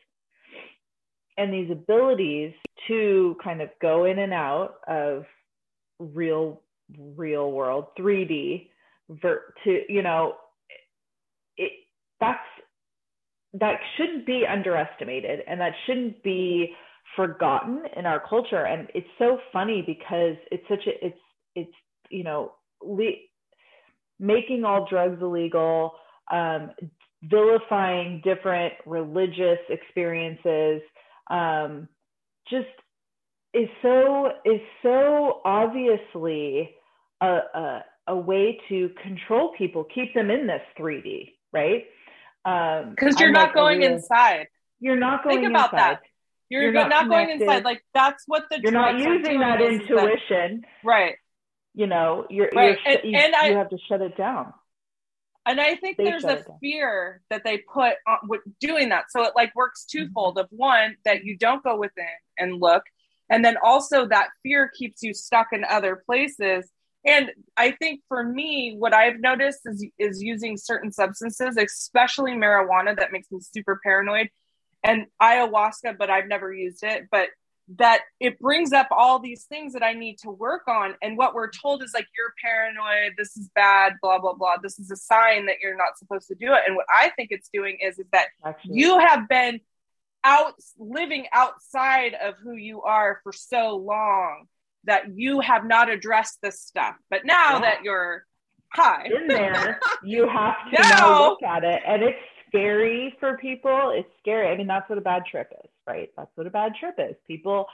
[1.36, 2.52] and these abilities
[2.88, 5.24] to kind of go in and out of
[5.98, 6.60] real
[7.16, 8.68] real world 3d
[9.22, 10.34] ver- to you know
[11.56, 11.72] it
[12.20, 12.38] that's
[13.54, 16.74] that shouldn't be underestimated and that shouldn't be
[17.16, 18.66] forgotten in our culture.
[18.66, 21.18] And it's so funny because it's such a it's
[21.56, 21.72] it's
[22.10, 23.26] you know le-
[24.18, 25.92] making all drugs illegal
[26.30, 26.70] um,
[27.24, 30.80] vilifying different religious experiences
[31.30, 31.88] um,
[32.50, 32.66] just
[33.54, 36.70] is so is so obviously
[37.20, 41.84] a, a, a way to control people, keep them in this 3D, right?
[42.44, 44.48] Because um, you're I'm not like going inside.
[44.80, 45.40] You're not going.
[45.40, 45.78] Think about inside.
[45.78, 46.00] that.
[46.48, 47.64] You're, you're not, not going inside.
[47.64, 51.14] Like that's what the you're not using that intuition, that, right?
[51.74, 52.76] You know, you're, right.
[52.84, 54.52] You're, and, you, and I, you have to shut it down
[55.46, 59.04] and i think they there's a fear that they put on with doing that.
[59.10, 60.36] So it like works twofold.
[60.36, 60.44] Mm-hmm.
[60.44, 62.04] of one that you don't go within
[62.38, 62.82] and look.
[63.28, 66.68] And then also that fear keeps you stuck in other places.
[67.06, 72.94] And i think for me what i've noticed is is using certain substances especially marijuana
[72.98, 74.28] that makes me super paranoid
[74.84, 77.08] and ayahuasca but i've never used it.
[77.10, 77.28] But
[77.78, 80.94] that it brings up all these things that I need to work on.
[81.02, 84.56] And what we're told is like, you're paranoid, this is bad, blah, blah, blah.
[84.62, 86.62] This is a sign that you're not supposed to do it.
[86.66, 88.78] And what I think it's doing is, is that Actually.
[88.78, 89.60] you have been
[90.24, 94.46] out living outside of who you are for so long
[94.84, 96.96] that you have not addressed this stuff.
[97.08, 97.60] But now yeah.
[97.60, 98.26] that you're
[98.72, 101.82] high in there, you have to now, look at it.
[101.86, 102.18] And it's
[102.48, 103.92] scary for people.
[103.94, 104.48] It's scary.
[104.48, 106.10] I mean, that's what a bad trip is, right?
[106.16, 107.16] That's what a bad trip is.
[107.26, 107.66] People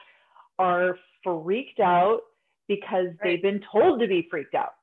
[0.58, 2.20] are freaked out
[2.68, 3.18] because right.
[3.22, 4.74] they've been told to be freaked out.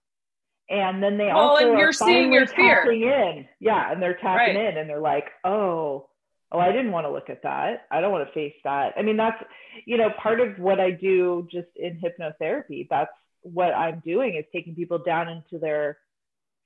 [0.69, 2.89] And then they well, also and you're are seeing your fear.
[2.91, 3.45] in.
[3.59, 4.74] Yeah, and they're tapping right.
[4.74, 6.07] in and they're like, "Oh,
[6.51, 7.86] oh, I didn't want to look at that.
[7.91, 9.43] I don't want to face that." I mean, that's
[9.86, 12.88] you know, part of what I do just in hypnotherapy.
[12.89, 13.11] That's
[13.41, 15.97] what I'm doing is taking people down into their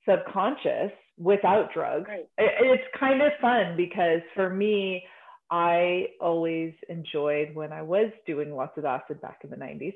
[0.08, 2.08] subconscious without drugs.
[2.08, 2.28] Right.
[2.38, 5.04] It's kind of fun because for me,
[5.50, 9.94] I always enjoyed when I was doing lots of acid back in the 90s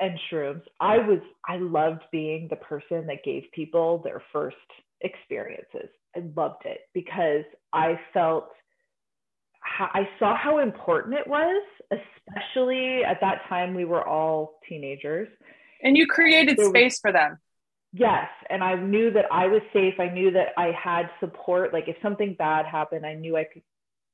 [0.00, 0.62] and shrooms.
[0.80, 4.56] I was, I loved being the person that gave people their first
[5.00, 5.88] experiences.
[6.16, 8.48] I loved it because I felt,
[9.78, 15.28] I saw how important it was, especially at that time we were all teenagers.
[15.82, 17.38] And you created space for them.
[17.92, 18.28] Yes.
[18.48, 19.94] And I knew that I was safe.
[19.98, 21.72] I knew that I had support.
[21.72, 23.62] Like if something bad happened, I knew I could,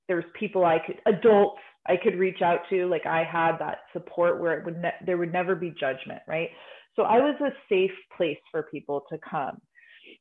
[0.09, 2.87] there was people I could, adults I could reach out to.
[2.87, 6.23] Like I had that support where it would, ne- there would never be judgment.
[6.27, 6.51] Right.
[6.95, 9.59] So I was a safe place for people to come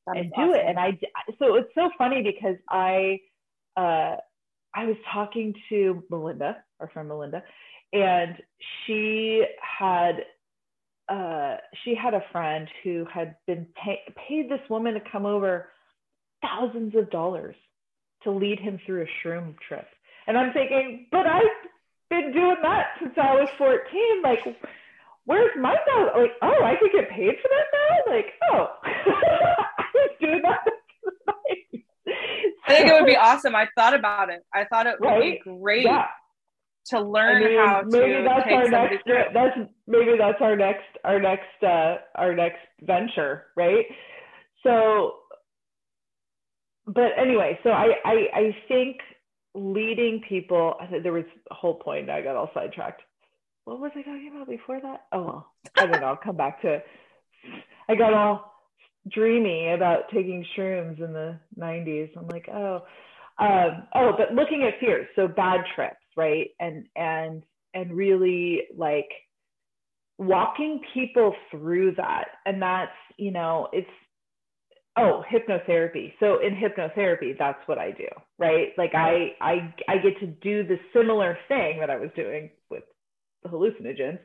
[0.07, 0.55] and do awesome.
[0.55, 0.65] it.
[0.67, 0.97] And I,
[1.39, 3.19] so it's so funny because I,
[3.77, 4.17] uh,
[4.75, 7.41] I was talking to Melinda, our friend Melinda,
[7.93, 8.35] and
[8.85, 10.25] she had
[11.07, 15.69] uh, she had a friend who had been pay- paid this woman to come over
[16.41, 17.55] thousands of dollars
[18.25, 19.87] to lead him through a shroom trip.
[20.27, 21.43] And I'm thinking, but I've
[22.09, 24.21] been doing that since I was 14.
[24.21, 24.39] Like,
[25.23, 26.21] where's my thousand?
[26.21, 28.13] Like, oh, I could get paid for that now?
[28.13, 30.59] Like, oh, I was doing that.
[32.67, 33.55] I think it would be awesome.
[33.55, 34.43] I thought about it.
[34.53, 35.43] I thought it would right?
[35.43, 35.85] be great.
[35.85, 36.07] Yeah
[36.87, 39.03] to learn I mean, how maybe to that's our next
[39.33, 39.57] that's
[39.87, 43.85] maybe that's our next our next uh our next venture right
[44.63, 45.13] so
[46.87, 48.97] but anyway so i i, I think
[49.53, 53.01] leading people there was a whole point i got all sidetracked.
[53.65, 55.05] What was i talking about before that?
[55.11, 56.07] Oh well i don't know.
[56.07, 56.81] I'll come back to
[57.89, 58.53] i got all
[59.11, 62.83] dreamy about taking shrooms in the 90s i'm like oh
[63.37, 65.07] um, oh but looking at fears.
[65.17, 66.49] So bad trips right?
[66.59, 69.09] And and and really like
[70.17, 72.25] walking people through that.
[72.45, 73.87] And that's you know it's
[74.97, 76.13] oh hypnotherapy.
[76.19, 78.69] So in hypnotherapy that's what i do right?
[78.77, 82.83] Like i i i get to do the similar thing that i was doing with
[83.43, 84.19] the hallucinogens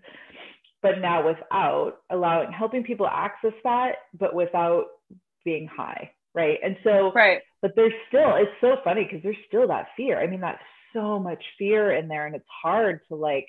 [0.82, 4.86] but now without allowing helping people access that but without
[5.44, 6.58] being high right?
[6.62, 7.40] And so right.
[7.62, 10.20] but there's still it's so funny because there's still that fear.
[10.20, 10.62] I mean that's
[10.92, 13.46] so much fear in there and it's hard to like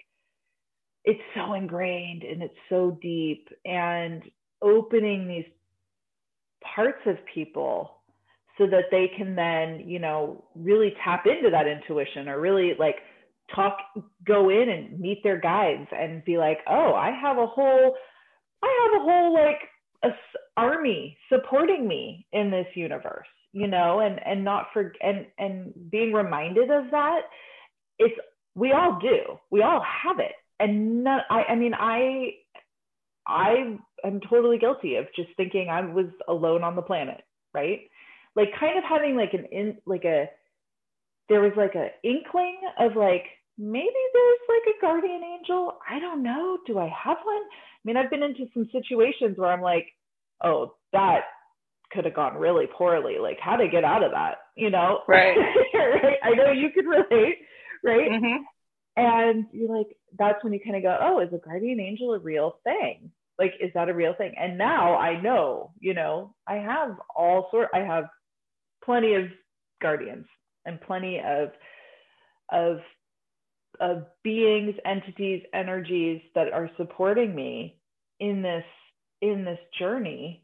[1.03, 4.24] it's so ingrained and it's so deep and
[4.61, 5.45] opening these
[6.76, 7.97] parts of people
[8.57, 12.97] so that they can then you know really tap into that intuition or really like
[13.55, 13.78] talk
[14.26, 17.95] go in and meet their guides and be like oh i have a whole
[18.64, 20.14] i have a whole like
[20.57, 26.14] army supporting me in this universe you know and and not for and and being
[26.14, 27.22] reminded of that
[27.99, 28.16] it's
[28.55, 29.39] we all do.
[29.49, 30.34] We all have it.
[30.59, 32.34] And not, I, I mean i
[33.28, 37.24] i am totally guilty of just thinking i was alone on the planet
[37.54, 37.82] right
[38.36, 40.30] like kind of having like an in like a
[41.30, 43.26] there was like a inkling of like
[43.58, 47.97] maybe there's like a guardian angel i don't know do i have one i mean
[47.97, 49.88] i've been into some situations where i'm like
[50.43, 51.22] oh that
[51.91, 53.18] could have gone really poorly.
[53.20, 55.02] Like how to get out of that, you know?
[55.08, 55.36] Right.
[55.74, 56.18] right?
[56.24, 57.39] I know you could relate,
[57.84, 58.10] right?
[58.10, 58.43] Mm-hmm.
[58.97, 59.88] And you're like,
[60.18, 63.12] that's when you kind of go, oh, is a guardian angel a real thing?
[63.39, 64.34] Like, is that a real thing?
[64.39, 67.69] And now I know, you know, I have all sort.
[67.73, 68.05] I have
[68.84, 69.25] plenty of
[69.82, 70.25] guardians
[70.65, 71.49] and plenty of
[72.51, 72.79] of
[73.79, 77.77] of beings, entities, energies that are supporting me
[78.19, 78.63] in this
[79.21, 80.43] in this journey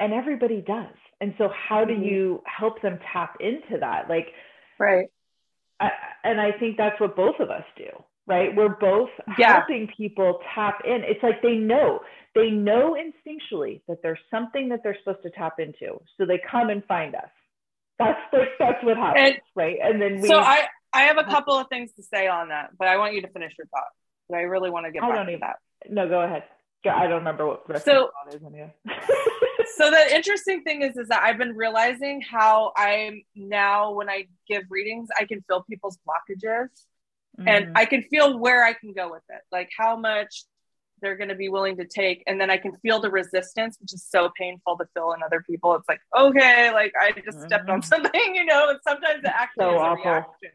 [0.00, 2.04] and everybody does and so how do mm-hmm.
[2.04, 4.28] you help them tap into that like
[4.78, 5.06] right
[5.80, 5.90] I,
[6.24, 7.88] and i think that's what both of us do
[8.28, 8.54] right?
[8.54, 9.08] We're both
[9.38, 9.54] yeah.
[9.54, 11.02] helping people tap in.
[11.02, 12.00] It's like they know.
[12.34, 15.98] They know instinctually that there's something that they're supposed to tap into.
[16.16, 17.30] So they come and find us.
[17.98, 19.76] That's like that's what happens and, right?
[19.82, 22.70] And then we so i i have a couple of things to say on that
[22.78, 23.90] but i want you to finish your thought.
[24.28, 25.56] But i really want to get I back to even, that.
[25.90, 26.44] No go ahead.
[26.88, 28.40] I don't remember what so, is
[29.76, 34.28] so the interesting thing is, is that I've been realizing how I'm now when I
[34.48, 36.68] give readings, I can feel people's blockages,
[37.38, 37.48] mm-hmm.
[37.48, 40.44] and I can feel where I can go with it, like how much
[41.00, 43.92] they're going to be willing to take and then i can feel the resistance which
[43.92, 47.68] is so painful to feel in other people it's like okay like i just stepped
[47.68, 47.86] on mm-hmm.
[47.86, 50.04] something you know and sometimes it actually so is awful.
[50.04, 50.50] a reaction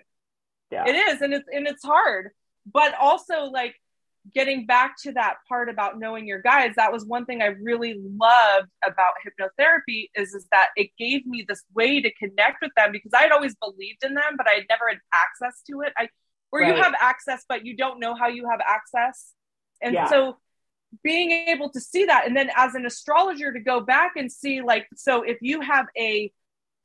[0.71, 0.86] yeah.
[0.88, 2.29] it is and it's and it's hard
[2.71, 3.75] but also like
[4.34, 7.99] getting back to that part about knowing your guides that was one thing i really
[8.17, 12.91] loved about hypnotherapy is is that it gave me this way to connect with them
[12.91, 16.07] because i'd always believed in them but i never had access to it i
[16.53, 16.77] where right.
[16.77, 19.31] you have access but you don't know how you have access
[19.81, 20.07] and yeah.
[20.07, 20.37] so
[21.01, 24.61] being able to see that and then as an astrologer to go back and see
[24.61, 26.31] like so if you have a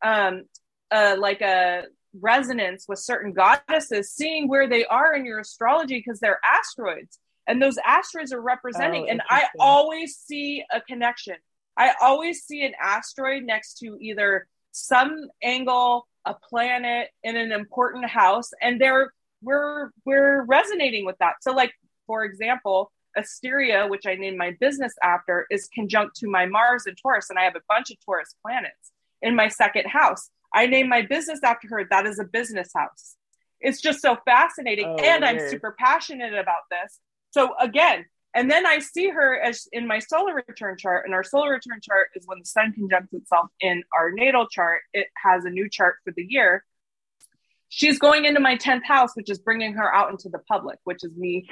[0.03, 0.45] um
[0.91, 1.83] uh like a
[2.19, 7.61] resonance with certain goddesses seeing where they are in your astrology because they're asteroids and
[7.61, 11.37] those asteroids are representing oh, and i always see a connection
[11.77, 18.07] i always see an asteroid next to either some angle a planet in an important
[18.07, 19.13] house and they're
[19.43, 21.73] we're we're resonating with that so like
[22.07, 26.97] for example asteria which i named my business after is conjunct to my mars and
[27.01, 30.89] taurus and i have a bunch of taurus planets in my second house i named
[30.89, 33.17] my business after her that is a business house
[33.61, 35.43] it's just so fascinating oh, and weird.
[35.43, 39.99] i'm super passionate about this so again, and then I see her as in my
[39.99, 43.83] solar return chart, and our solar return chart is when the sun conjuncts itself in
[43.97, 44.83] our natal chart.
[44.93, 46.65] It has a new chart for the year.
[47.71, 51.01] She's going into my 10th house, which is bringing her out into the public, which
[51.03, 51.49] is me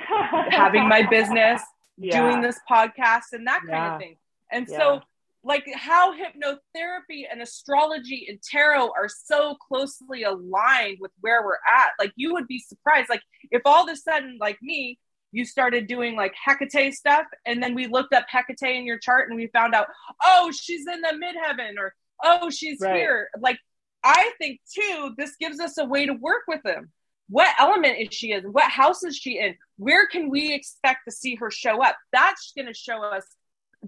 [0.50, 1.60] having my business,
[1.98, 2.20] yeah.
[2.20, 3.94] doing this podcast, and that kind yeah.
[3.94, 4.16] of thing.
[4.50, 4.78] And yeah.
[4.78, 5.00] so,
[5.44, 11.90] like how hypnotherapy and astrology and tarot are so closely aligned with where we're at.
[12.00, 13.08] Like, you would be surprised.
[13.08, 14.98] Like, if all of a sudden, like me,
[15.32, 19.28] you started doing like Hecate stuff, and then we looked up Hecate in your chart
[19.28, 19.86] and we found out,
[20.24, 21.94] oh, she's in the midheaven, or
[22.24, 22.96] oh, she's right.
[22.96, 23.28] here.
[23.38, 23.58] Like,
[24.06, 26.90] I think too, this gives us a way to work with them.
[27.28, 28.44] What element is she in?
[28.44, 29.56] What house is she in?
[29.78, 31.96] Where can we expect to see her show up?
[32.12, 33.24] That's going to show us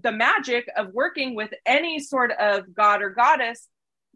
[0.01, 3.67] the magic of working with any sort of god or goddess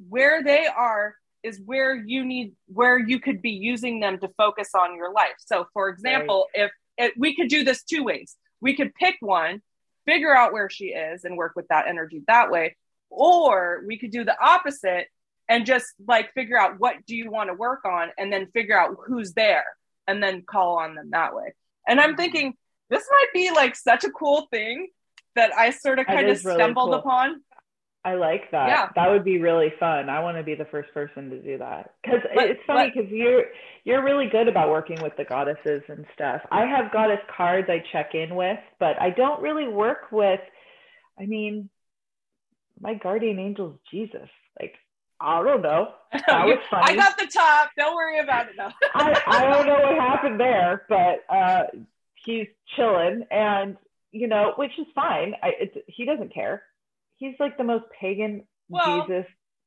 [0.09, 4.69] where they are is where you need where you could be using them to focus
[4.75, 6.65] on your life so for example right.
[6.65, 8.35] if it, we could do this two ways.
[8.61, 9.61] We could pick one,
[10.05, 12.75] figure out where she is, and work with that energy that way.
[13.09, 15.07] Or we could do the opposite
[15.49, 18.79] and just like figure out what do you want to work on and then figure
[18.79, 19.65] out who's there
[20.07, 21.53] and then call on them that way.
[21.87, 22.17] And I'm mm-hmm.
[22.17, 22.53] thinking
[22.89, 24.87] this might be like such a cool thing
[25.35, 26.99] that I sort of kind of stumbled cool.
[26.99, 27.41] upon.
[28.05, 28.67] I like that.
[28.67, 28.89] Yeah.
[28.95, 30.09] That would be really fun.
[30.09, 31.91] I want to be the first person to do that.
[32.05, 33.45] Cuz it's funny cuz you're
[33.85, 36.41] you're really good about working with the goddesses and stuff.
[36.51, 40.41] I have goddess cards I check in with, but I don't really work with
[41.17, 41.69] I mean
[42.79, 44.29] my guardian angel is Jesus.
[44.59, 44.75] Like
[45.23, 45.93] I don't know.
[46.27, 46.91] That was funny.
[46.91, 47.71] I got the top.
[47.75, 48.53] Don't worry about it.
[48.55, 48.69] No.
[48.93, 51.63] I, I don't know what happened there, but uh,
[52.13, 52.45] he's
[52.75, 53.77] chilling, and
[54.11, 55.33] you know, which is fine.
[55.41, 56.61] I, it's, he doesn't care
[57.23, 59.25] he's like the most pagan well, Jesus.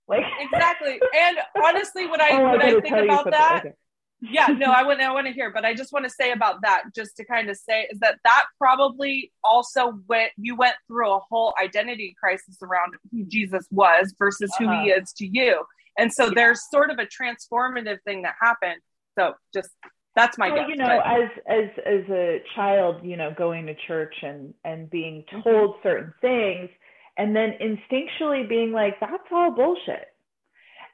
[0.09, 1.01] Like exactly.
[1.19, 3.75] And honestly, when I oh, when I, I think about that, okay.
[4.21, 5.07] Yeah, no, I wouldn't.
[5.07, 7.51] I want to hear, but I just want to say about that, just to kind
[7.51, 12.57] of say, is that that probably also went you went through a whole identity crisis
[12.63, 14.83] around who Jesus was versus who uh-huh.
[14.83, 15.65] he is to you,
[15.99, 16.33] and so yeah.
[16.35, 18.81] there's sort of a transformative thing that happened.
[19.19, 19.71] So just
[20.15, 20.69] that's my well, guess.
[20.71, 21.07] You know, but.
[21.07, 25.43] as as as a child, you know, going to church and and being mm-hmm.
[25.43, 25.89] told mm-hmm.
[25.89, 26.71] certain things
[27.19, 30.09] and then instinctually being like that's all bullshit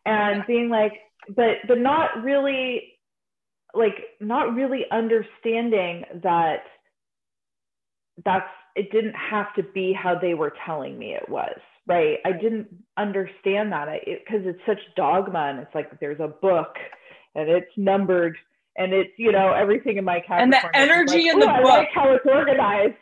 [0.06, 0.44] and yeah.
[0.46, 0.92] being like
[1.28, 2.91] but but not really
[3.74, 6.64] like not really understanding that
[8.24, 12.32] that's it didn't have to be how they were telling me it was right i
[12.32, 16.76] didn't understand that because it, it's such dogma and it's like there's a book
[17.34, 18.36] and it's numbered
[18.76, 21.54] and it's you know everything in my Capricorn and the energy like, in the book
[21.54, 22.96] I like how it's organized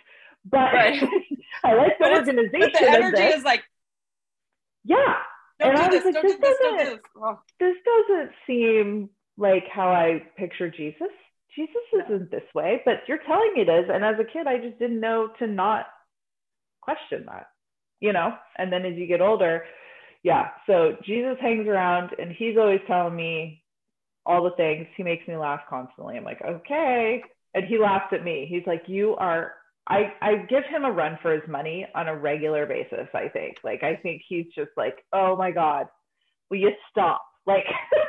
[0.44, 1.02] but right.
[1.64, 2.60] I like the but organization.
[2.60, 3.62] But the energy is like,
[4.84, 5.16] yeah.
[5.58, 7.38] Don't and do I was this, like, this, doesn't, this, oh.
[7.58, 9.10] this doesn't seem
[9.40, 11.08] like how I picture Jesus.
[11.56, 13.90] Jesus isn't this way, but you're telling me it is.
[13.92, 15.86] And as a kid, I just didn't know to not
[16.82, 17.46] question that,
[17.98, 18.34] you know?
[18.56, 19.64] And then as you get older,
[20.22, 20.50] yeah.
[20.66, 23.64] So Jesus hangs around and he's always telling me
[24.26, 24.86] all the things.
[24.96, 26.16] He makes me laugh constantly.
[26.16, 27.22] I'm like, okay.
[27.54, 28.46] And he laughs at me.
[28.48, 29.54] He's like, you are
[29.88, 33.56] I, I give him a run for his money on a regular basis, I think.
[33.64, 35.86] Like, I think he's just like, oh my God,
[36.48, 37.24] will you stop?
[37.44, 37.64] Like,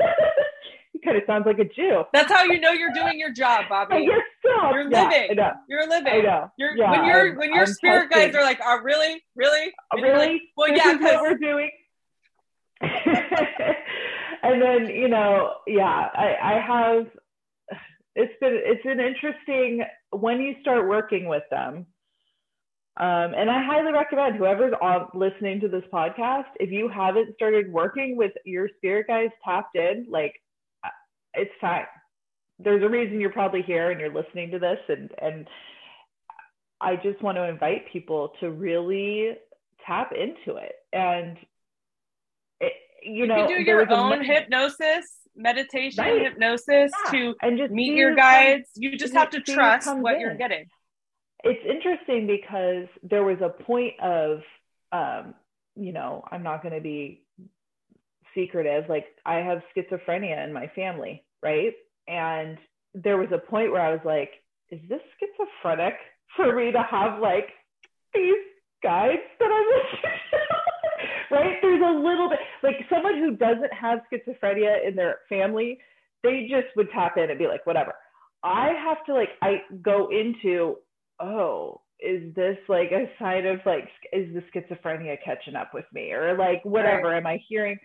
[0.93, 2.03] he kind of sounds like a Jew.
[2.13, 4.03] That's how you know you're doing your job, Bobby.
[4.03, 4.73] you stop.
[4.73, 5.37] You're living.
[5.37, 6.13] Yeah, you're living.
[6.13, 6.51] I know.
[6.57, 8.27] You're, yeah, when you're, when your I'm spirit testing.
[8.31, 9.23] guides are like, oh, really?
[9.35, 9.71] Really?
[9.91, 10.27] And really?
[10.27, 11.71] Like, well, this yeah, what we're doing.
[12.81, 15.83] and then, you know, yeah,
[16.13, 17.07] I, I have,
[18.15, 21.85] it's been, it's an interesting when you start working with them,
[22.97, 27.71] Um, and I highly recommend whoever's on, listening to this podcast, if you haven't started
[27.71, 30.40] working with your spirit guides tapped in, like
[31.33, 31.85] it's time.
[32.59, 35.47] There's a reason you're probably here and you're listening to this, and and
[36.79, 39.31] I just want to invite people to really
[39.85, 40.73] tap into it.
[40.93, 41.37] And
[42.59, 42.73] it,
[43.03, 45.05] you know, you do your own hypnosis,
[45.35, 46.21] meditation, right.
[46.21, 47.11] hypnosis yeah.
[47.11, 48.69] to and just meet your guides.
[48.75, 50.21] you just have to trust what in.
[50.21, 50.67] you're getting
[51.43, 54.41] it's interesting because there was a point of
[54.91, 55.33] um,
[55.75, 57.23] you know i'm not going to be
[58.35, 61.73] secretive like i have schizophrenia in my family right?
[62.07, 62.57] And
[62.93, 64.31] there was a point where i was like
[64.69, 65.95] is this schizophrenic
[66.35, 67.49] for me to have like
[68.13, 68.43] these
[68.83, 69.71] guides that i'm
[71.37, 71.57] right?
[71.61, 75.79] There's a little bit like someone who doesn't have schizophrenia in their family
[76.23, 77.93] they just would tap in and be like whatever.
[78.43, 80.77] I have to like i go into
[81.21, 86.11] oh, is this like a sign of like, is the schizophrenia catching up with me?
[86.11, 87.77] Or like whatever am I hearing?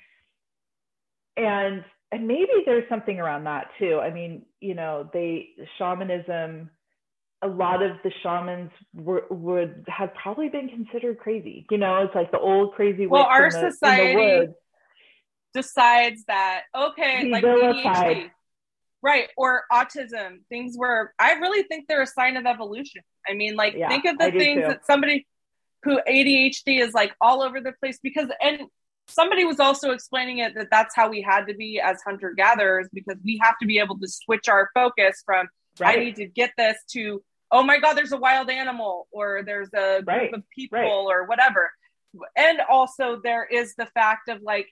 [1.37, 3.99] And and maybe there's something around that too.
[4.01, 6.71] I mean, you know, they shamanism.
[7.43, 11.67] A lot of the shamans were, would have probably been considered crazy.
[11.71, 13.07] You know, it's like the old crazy.
[13.07, 14.53] Well, our the, society
[15.53, 18.31] decides that okay, like ADHD,
[19.03, 23.03] right, or autism, things where I really think they're a sign of evolution.
[23.29, 25.27] I mean, like yeah, think of the things that somebody
[25.83, 28.63] who ADHD is like all over the place because and
[29.09, 32.89] somebody was also explaining it that that's how we had to be as hunter gatherers
[32.93, 35.47] because we have to be able to switch our focus from
[35.79, 35.99] right.
[35.99, 39.69] I need to get this to oh my god there's a wild animal or there's
[39.75, 40.35] a group right.
[40.35, 40.87] of people right.
[40.87, 41.71] or whatever.
[42.35, 44.69] And also there is the fact of like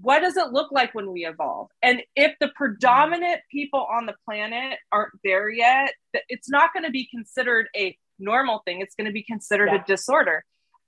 [0.00, 1.68] what does it look like when we evolve?
[1.82, 5.94] And if the predominant people on the planet aren't there yet,
[6.28, 8.80] it's not going to be considered a normal thing.
[8.80, 9.82] It's going to be considered yeah.
[9.82, 10.44] a disorder.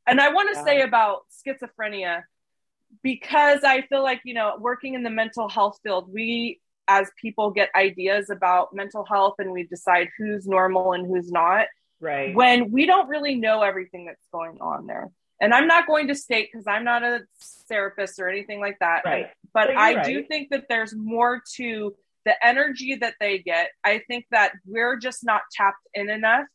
[0.06, 0.64] And I want to yeah.
[0.64, 2.22] say about schizophrenia,
[3.02, 7.50] because I feel like, you know, working in the mental health field, we as people
[7.50, 11.66] get ideas about mental health and we decide who's normal and who's not.
[12.00, 12.34] Right.
[12.34, 15.10] When we don't really know everything that's going on there
[15.42, 17.22] and I'm not going to state because I'm not a
[17.68, 19.02] therapist or anything like that.
[19.04, 19.26] Right.
[19.52, 20.04] But, but I right.
[20.04, 23.70] do think that there's more to the energy that they get.
[23.82, 26.46] I think that we're just not tapped in enough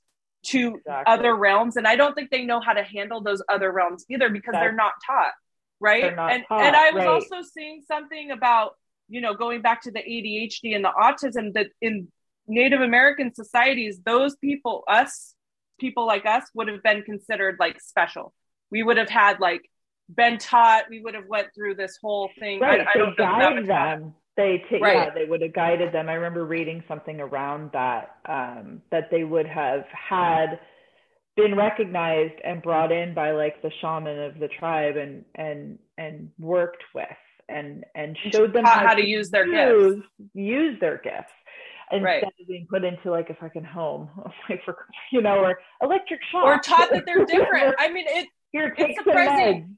[0.46, 1.14] to exactly.
[1.14, 1.76] other realms.
[1.76, 4.64] And I don't think they know how to handle those other realms either because That's,
[4.64, 5.34] they're not taught.
[5.80, 6.06] Right.
[6.06, 6.16] And
[6.48, 7.08] taught, and I was right.
[7.08, 8.72] also seeing something about,
[9.10, 12.08] you know, going back to the ADHD and the autism that in
[12.48, 15.36] Native American societies, those people, us,
[15.80, 18.34] people like us, would have been considered like special
[18.72, 19.70] we would have had like
[20.14, 23.68] been taught we would have went through this whole thing right I, I they guided
[23.68, 24.96] them they t- right.
[24.96, 29.24] yeah they would have guided them i remember reading something around that um, that they
[29.24, 30.60] would have had
[31.38, 36.30] been recognized and brought in by like the shaman of the tribe and and and
[36.38, 37.08] worked with
[37.48, 41.32] and and showed them how, how to use their use, gifts use their gifts
[41.90, 42.24] instead right.
[42.24, 44.10] of being put into like a fucking home
[44.50, 48.28] like for you know or electric shock or taught that they're different i mean it
[48.52, 49.78] here, it's surprising.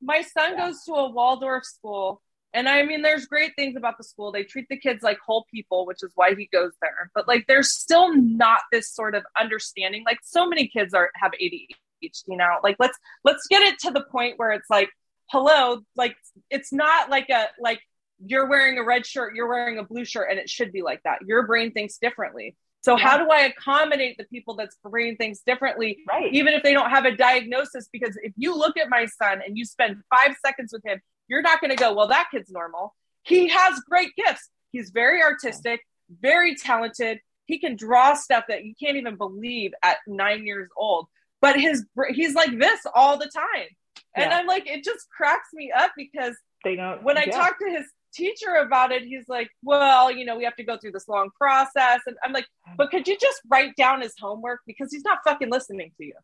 [0.00, 0.66] My son yeah.
[0.66, 2.22] goes to a Waldorf school,
[2.54, 4.32] and I mean, there's great things about the school.
[4.32, 7.10] They treat the kids like whole people, which is why he goes there.
[7.14, 10.02] But like, there's still not this sort of understanding.
[10.06, 12.58] Like, so many kids are have ADHD now.
[12.62, 14.90] Like, let's let's get it to the point where it's like,
[15.30, 16.16] hello, like
[16.50, 17.80] it's not like a like
[18.24, 21.02] you're wearing a red shirt, you're wearing a blue shirt, and it should be like
[21.04, 21.18] that.
[21.26, 22.56] Your brain thinks differently.
[22.80, 23.04] So yeah.
[23.06, 26.32] how do I accommodate the people that's brain things differently, right.
[26.32, 27.88] even if they don't have a diagnosis?
[27.92, 31.42] Because if you look at my son and you spend five seconds with him, you're
[31.42, 32.94] not going to go, well, that kid's normal.
[33.22, 34.48] He has great gifts.
[34.70, 35.80] He's very artistic,
[36.20, 37.20] very talented.
[37.46, 41.06] He can draw stuff that you can't even believe at nine years old.
[41.40, 43.68] But his he's like this all the time,
[44.16, 44.36] and yeah.
[44.36, 47.02] I'm like, it just cracks me up because they don't.
[47.04, 47.36] When I yeah.
[47.36, 50.76] talk to his teacher about it, he's like, well, you know, we have to go
[50.76, 52.00] through this long process.
[52.06, 54.60] And I'm like, but could you just write down his homework?
[54.66, 56.14] Because he's not fucking listening to you.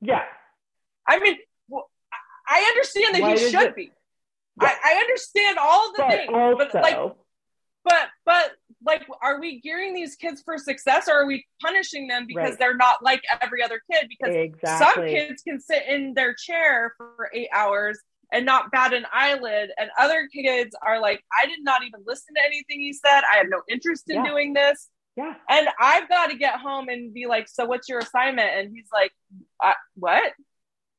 [0.00, 0.22] Yeah.
[1.06, 1.36] I mean,
[1.68, 1.88] well,
[2.48, 3.76] I understand that Why he should it?
[3.76, 3.92] be.
[4.60, 6.96] I, I, understand all the but things, also, but like,
[7.84, 8.52] but, but
[8.84, 12.58] like, are we gearing these kids for success or are we punishing them because right.
[12.58, 14.06] they're not like every other kid?
[14.08, 14.94] Because exactly.
[14.94, 17.98] some kids can sit in their chair for eight hours
[18.32, 19.70] and not bat an eyelid.
[19.78, 23.22] And other kids are like, I did not even listen to anything he said.
[23.30, 24.30] I have no interest in yeah.
[24.30, 24.88] doing this.
[25.16, 25.34] Yeah.
[25.48, 28.50] And I've got to get home and be like, so what's your assignment?
[28.56, 29.12] And he's like,
[29.62, 30.32] uh, what?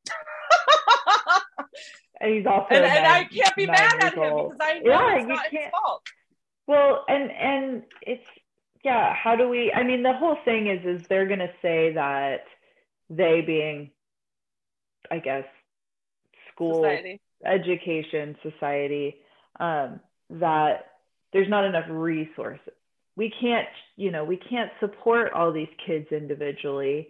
[2.22, 5.18] and he's also and, and I can't be mad at him because I know yeah,
[5.18, 6.03] it's not his fault.
[6.68, 8.26] Well, and and it's
[8.84, 9.13] yeah.
[9.13, 9.72] How do we?
[9.72, 12.45] I mean, the whole thing is is they're gonna say that
[13.09, 13.91] they being
[15.11, 15.45] I guess,
[16.51, 17.22] school, society.
[17.45, 19.16] education, society,
[19.59, 19.99] um,
[20.30, 20.91] that
[21.34, 22.74] there's not enough resources.
[23.16, 27.09] We can't, you know, we can't support all these kids individually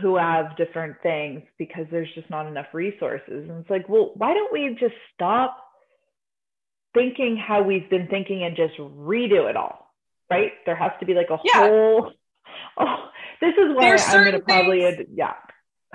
[0.00, 3.48] who have different things because there's just not enough resources.
[3.48, 5.56] And it's like, well, why don't we just stop
[6.94, 9.92] thinking how we've been thinking and just redo it all?
[10.30, 10.52] Right?
[10.64, 11.68] There has to be like a yeah.
[11.68, 12.12] whole.
[12.78, 12.96] Oh,
[13.40, 15.34] this is why I'm going to probably, things, yeah.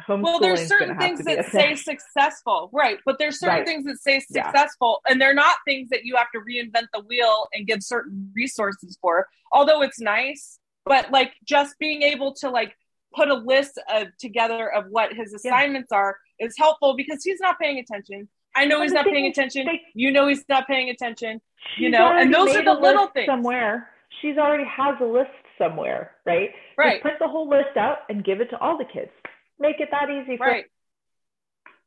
[0.08, 3.00] Well, there's certain things that say successful, right?
[3.06, 3.66] But there's certain right.
[3.66, 5.12] things that say successful, yeah.
[5.12, 8.98] and they're not things that you have to reinvent the wheel and give certain resources
[9.02, 9.28] for.
[9.52, 12.76] Although it's nice, but like just being able to like
[13.16, 15.98] put a list of, together of what his assignments yeah.
[15.98, 18.28] are is helpful because he's not paying attention.
[18.56, 19.66] I know but he's not paying attention.
[19.66, 21.42] They, you know he's not paying attention.
[21.78, 23.26] You know, and those are the little things.
[23.26, 23.90] Somewhere
[24.22, 26.52] she's already has a list somewhere, right?
[26.78, 26.94] Right.
[26.94, 29.12] Just print the whole list out and give it to all the kids.
[29.60, 30.66] Make it that easy for right.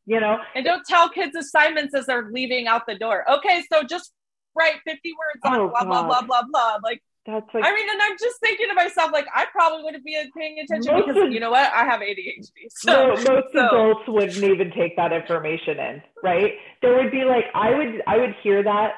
[0.07, 3.31] You know, and don't tell kids assignments as they're leaving out the door.
[3.31, 4.12] Okay, so just
[4.59, 6.79] write 50 words on oh, blah, blah, blah, blah, blah.
[6.83, 10.03] Like, that's like, I mean, and I'm just thinking to myself, like, I probably wouldn't
[10.03, 11.70] be paying attention because of, you know what?
[11.74, 12.49] I have ADHD.
[12.70, 13.66] So, most so.
[13.66, 16.53] adults wouldn't even take that information in, right?
[16.81, 18.93] There would be like, I would, I would hear that,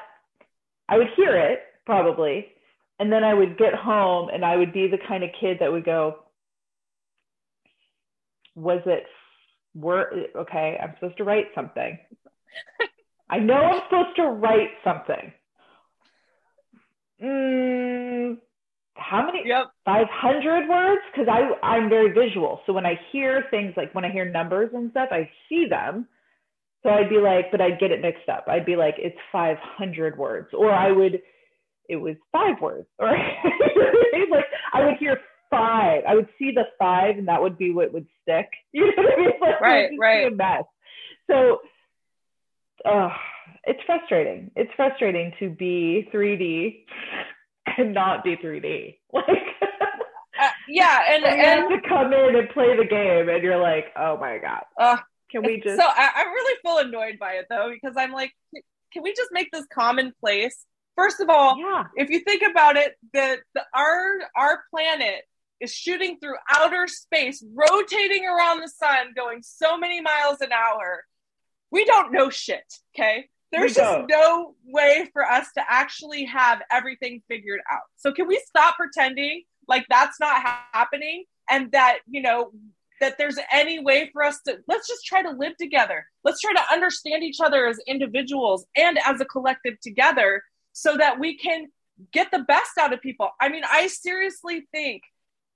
[0.87, 2.47] I would hear it probably,
[2.99, 5.71] and then I would get home and I would be the kind of kid that
[5.71, 6.19] would go,
[8.55, 9.03] was it,
[9.75, 10.79] were okay?
[10.81, 11.97] I'm supposed to write something.
[13.29, 15.33] I know I'm supposed to write something
[17.23, 18.37] mm,
[18.95, 19.43] how many?
[19.45, 19.67] Yep.
[19.85, 21.01] 500 words?
[21.11, 22.61] Because I I'm very visual.
[22.65, 26.07] So when I hear things like when I hear numbers and stuff, I see them.
[26.83, 28.45] So I'd be like, but I'd get it mixed up.
[28.47, 31.21] I'd be like, it's 500 words, or I would,
[31.87, 35.19] it was five words, or like I would hear
[35.51, 36.01] five.
[36.07, 38.47] I would see the five, and that would be what would stick.
[38.73, 39.31] You know what I mean?
[39.41, 40.31] Like, right, right.
[40.31, 40.63] A mess.
[41.29, 41.59] So,
[42.85, 43.09] uh,
[43.63, 44.51] it's frustrating.
[44.55, 46.85] It's frustrating to be 3D
[47.77, 48.97] and not be 3D.
[49.13, 53.61] Like, uh, yeah, and, and, have to come in and play the game, and you're
[53.61, 54.63] like, oh my god.
[54.79, 54.97] Uh,
[55.29, 55.79] can we just?
[55.79, 58.33] So I, I really feel annoyed by it though, because I'm like,
[58.91, 60.65] can we just make this commonplace?
[60.95, 61.83] First of all, yeah.
[61.95, 65.23] if you think about it, the, the our our planet
[65.59, 71.03] is shooting through outer space, rotating around the sun, going so many miles an hour.
[71.71, 72.65] We don't know shit.
[72.95, 77.81] Okay, there's just no way for us to actually have everything figured out.
[77.97, 82.51] So can we stop pretending like that's not ha- happening and that, you know,
[83.01, 86.05] that there's any way for us to let's just try to live together.
[86.23, 90.43] Let's try to understand each other as individuals and as a collective together
[90.73, 91.67] so that we can
[92.13, 93.29] get the best out of people.
[93.39, 95.03] I mean, I seriously think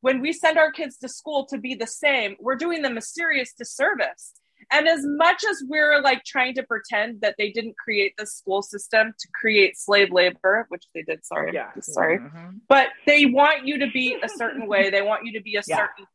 [0.01, 3.01] when we send our kids to school to be the same, we're doing them a
[3.01, 4.33] serious disservice
[4.71, 8.61] and as much as we're like trying to pretend that they didn't create the school
[8.61, 11.71] system to create slave labor, which they did, sorry, yeah.
[11.81, 12.57] sorry, mm-hmm.
[12.67, 14.89] but they want you to be a certain way.
[14.89, 15.77] They want you to be a yeah.
[15.77, 16.05] certain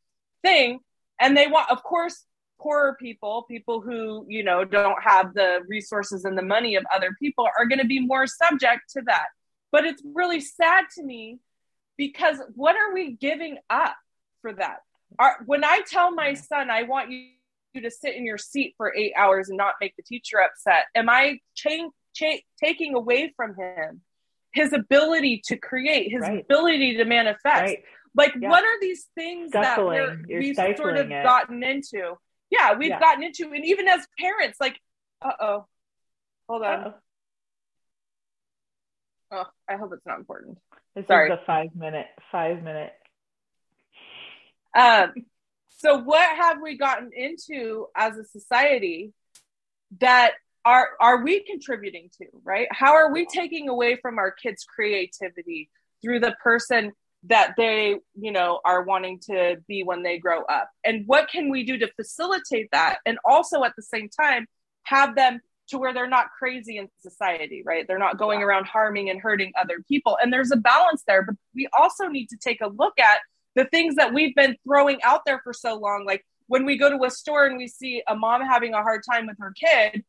[0.43, 0.81] thing.
[1.21, 2.25] And they want, of course,
[2.59, 7.15] poorer people, people who, you know, don't have the resources and the money of other
[7.19, 9.27] people are going to be more subject to that.
[9.73, 11.39] But it's really sad to me
[11.97, 13.97] because what are we giving up
[14.43, 14.79] for that?
[15.19, 17.29] Our, when I tell my son, I want you
[17.75, 20.87] you to sit in your seat for eight hours and not make the teacher upset?
[20.95, 24.03] Am I cha- cha- taking away from him
[24.53, 26.41] his ability to create, his right.
[26.41, 27.45] ability to manifest?
[27.45, 27.79] Right.
[28.15, 28.49] Like, yeah.
[28.49, 29.99] what are these things stifling.
[29.99, 31.23] that we've sort of it.
[31.23, 32.15] gotten into?
[32.51, 33.01] Yeah, we've yeah.
[33.01, 34.81] gotten into, and even as parents, like,
[35.23, 35.67] uh oh,
[36.49, 36.81] hold on.
[36.81, 36.95] Uh-oh.
[39.33, 40.59] Oh, I hope it's not important.
[40.97, 41.31] This Sorry.
[41.31, 42.93] is a five minute, five minute.
[44.77, 45.13] Um,
[45.81, 49.13] so what have we gotten into as a society
[50.01, 50.33] that
[50.67, 52.69] are are we contributing to, right?
[52.71, 55.71] How are we taking away from our kids' creativity
[56.03, 56.93] through the person
[57.25, 60.69] that they, you know, are wanting to be when they grow up?
[60.85, 64.47] And what can we do to facilitate that and also at the same time
[64.83, 67.87] have them to where they're not crazy in society, right?
[67.89, 70.19] They're not going around harming and hurting other people.
[70.21, 73.21] And there's a balance there, but we also need to take a look at
[73.57, 76.91] the things that we've been throwing out there for so long like when we go
[76.91, 80.05] to a store and we see a mom having a hard time with her kid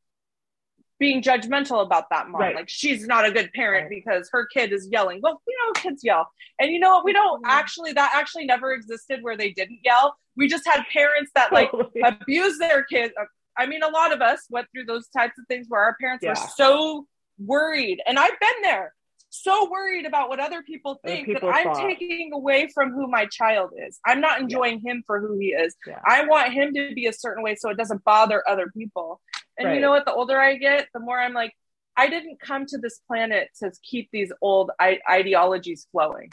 [1.00, 2.42] being judgmental about that mom.
[2.42, 2.56] Right.
[2.56, 4.04] like she's not a good parent right.
[4.04, 5.20] because her kid is yelling.
[5.22, 6.30] Well you know kids yell.
[6.60, 7.06] And you know what?
[7.06, 7.50] We don't mm-hmm.
[7.50, 10.16] actually that actually never existed where they didn't yell.
[10.36, 11.72] We just had parents that like
[12.04, 13.14] abuse their kids
[13.58, 16.24] i mean a lot of us went through those types of things where our parents
[16.24, 16.30] yeah.
[16.30, 18.00] were so worried.
[18.08, 18.94] And i've been there
[19.32, 21.88] so worried about what other people think people that I'm thought.
[21.88, 23.98] taking away from who my child is.
[24.06, 25.76] I'm not enjoying him for who he is.
[25.88, 26.00] Yeah.
[26.06, 29.22] I want him to be a certain way so it doesn't bother other people.
[29.58, 30.06] And you know what?
[30.06, 31.54] The older I get, the more I'm like,
[31.96, 36.30] I didn't come to this planet to keep these old I- ideologies flowing.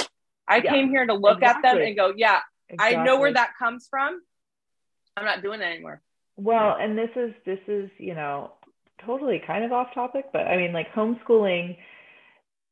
[0.48, 0.72] I Yeah.
[0.72, 2.40] came here to look at them and go, yeah,
[2.78, 4.20] I know where that comes from.
[5.16, 6.02] I'm not doing it anymore.
[6.36, 8.52] Well, and this is this is, you know,
[9.04, 11.76] totally kind of off topic, but I mean like homeschooling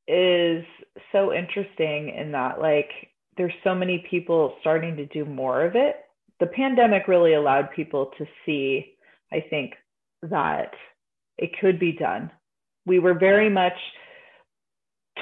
[0.08, 0.64] is
[1.12, 2.90] so interesting in that like
[3.36, 5.96] there's so many people starting to do more of it.
[6.40, 8.96] The pandemic really allowed people to see,
[9.32, 9.74] I think,
[10.22, 10.72] that
[11.38, 12.30] it could be done.
[12.86, 13.76] We were very much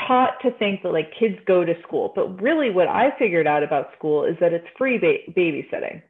[0.07, 3.62] taught to think that like kids go to school, but really what I figured out
[3.62, 6.03] about school is that it's free ba- babysitting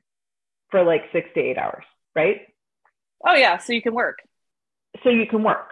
[0.71, 2.43] for like 6 to 8 hours, right?
[3.27, 4.19] Oh yeah, so you can work.
[5.03, 5.71] so you can work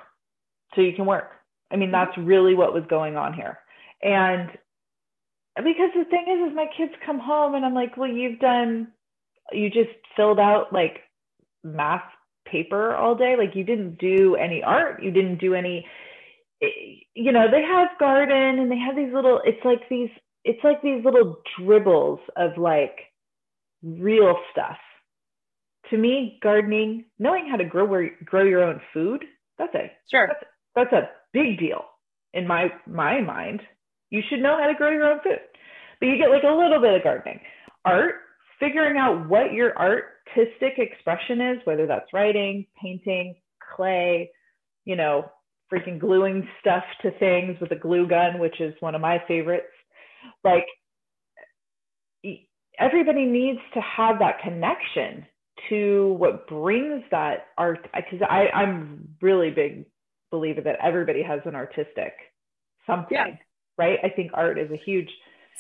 [0.74, 1.30] so you can work
[1.72, 3.58] i mean that's really what was going on here.
[4.02, 4.50] And
[5.56, 8.88] because the thing is is my kids come home and i'm like well you've done
[9.52, 11.00] you just filled out like
[11.64, 12.02] math
[12.46, 13.36] paper all day.
[13.38, 15.02] Like you didn't do any art.
[15.02, 15.86] You didn't do any
[17.14, 20.10] you know they have garden and they have these little it's like these
[20.44, 22.96] it's like these little dribbles of like
[23.82, 24.76] real stuff.
[25.90, 29.24] To me gardening knowing how to grow where, grow your own food
[29.58, 30.28] that's a Sure.
[30.74, 31.84] that's a big deal
[32.34, 33.60] in my my mind.
[34.10, 35.40] You should know how to grow your own food.
[36.00, 37.40] But you get like a little bit of gardening.
[37.84, 38.14] Art
[38.60, 43.34] figuring out what your artistic expression is whether that's writing painting
[43.74, 44.30] clay
[44.84, 45.24] you know
[45.72, 49.66] freaking gluing stuff to things with a glue gun which is one of my favorites.
[50.44, 50.66] Like
[52.78, 55.26] everybody needs to have that connection
[55.68, 59.86] to what brings that art because I I'm really big
[60.32, 62.12] believer that everybody has an artistic
[62.86, 63.36] something Yeah.
[63.78, 65.08] right I think art is a huge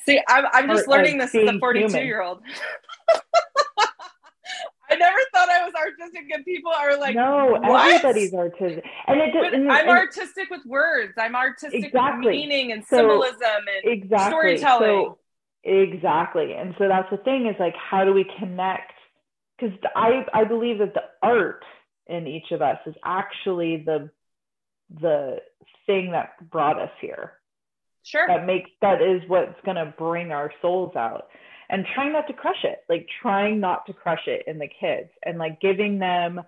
[0.06, 2.06] See, I'm, I'm just learning this as a 42 human.
[2.06, 2.40] year old.
[4.90, 7.94] I never thought I was artistic, and people are like, no what?
[7.94, 11.12] everybody's artistic and it does and, I'm and- artistic with words.
[11.18, 12.26] I'm artistic Exactly.
[12.26, 13.40] with meaning and So, symbolism
[13.74, 15.04] and exactly storytelling.
[15.06, 15.18] so
[15.64, 18.92] exactly and so that's the thing is like how do we connect
[19.56, 21.64] because i i believe that the art
[22.08, 24.10] in each of us is actually the
[25.00, 25.38] the
[25.86, 27.32] thing that brought us here.
[28.04, 28.26] Sure.
[28.26, 31.28] that makes that is what's going to bring our souls out.
[31.70, 35.08] And trying not to crush it like trying not to crush it in the kids
[35.24, 36.42] and like giving them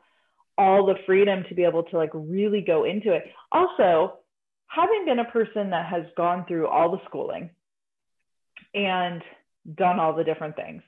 [0.59, 3.25] all the freedom to be able to like really go into it.
[3.53, 4.19] Also
[4.67, 7.51] having been a person that has gone through all the schooling
[8.75, 9.23] and
[9.77, 10.83] done all the different things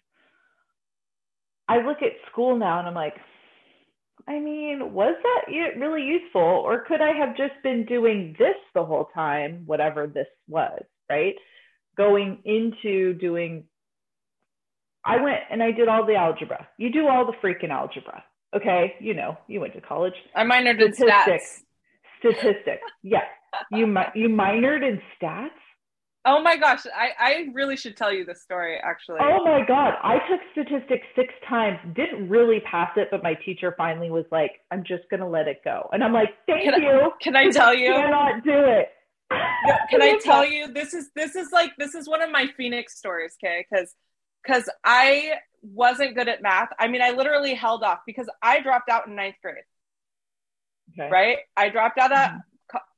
[1.68, 3.14] i look at school now and i'm like
[4.28, 6.40] I mean, was that really useful?
[6.40, 11.36] Or could I have just been doing this the whole time, whatever this was, right?
[11.96, 13.64] Going into doing,
[15.04, 16.66] I went and I did all the algebra.
[16.76, 18.24] You do all the freaking algebra.
[18.54, 18.94] Okay.
[19.00, 20.14] You know, you went to college.
[20.34, 21.22] I minored in stats.
[21.22, 21.62] Statistics.
[22.18, 22.82] Statistics.
[23.02, 23.26] Yes.
[23.70, 25.50] You, mi- you minored in stats?
[26.28, 29.18] Oh my gosh, I, I really should tell you this story actually.
[29.20, 29.94] Oh my God.
[30.02, 34.50] I took statistics six times, didn't really pass it, but my teacher finally was like,
[34.72, 35.88] I'm just going to let it go.
[35.92, 37.12] And I'm like, thank Can I- you.
[37.22, 37.92] Can I tell you?
[37.92, 38.88] cannot do it.
[39.30, 42.46] No, can I tell you this is this is like this is one of my
[42.56, 43.64] phoenix stories, okay?
[43.70, 43.94] Because
[44.44, 46.68] because I wasn't good at math.
[46.78, 49.64] I mean, I literally held off because I dropped out in ninth grade.
[50.98, 51.08] Okay.
[51.10, 51.38] Right?
[51.56, 52.34] I dropped out of Mhm.
[52.34, 52.55] co-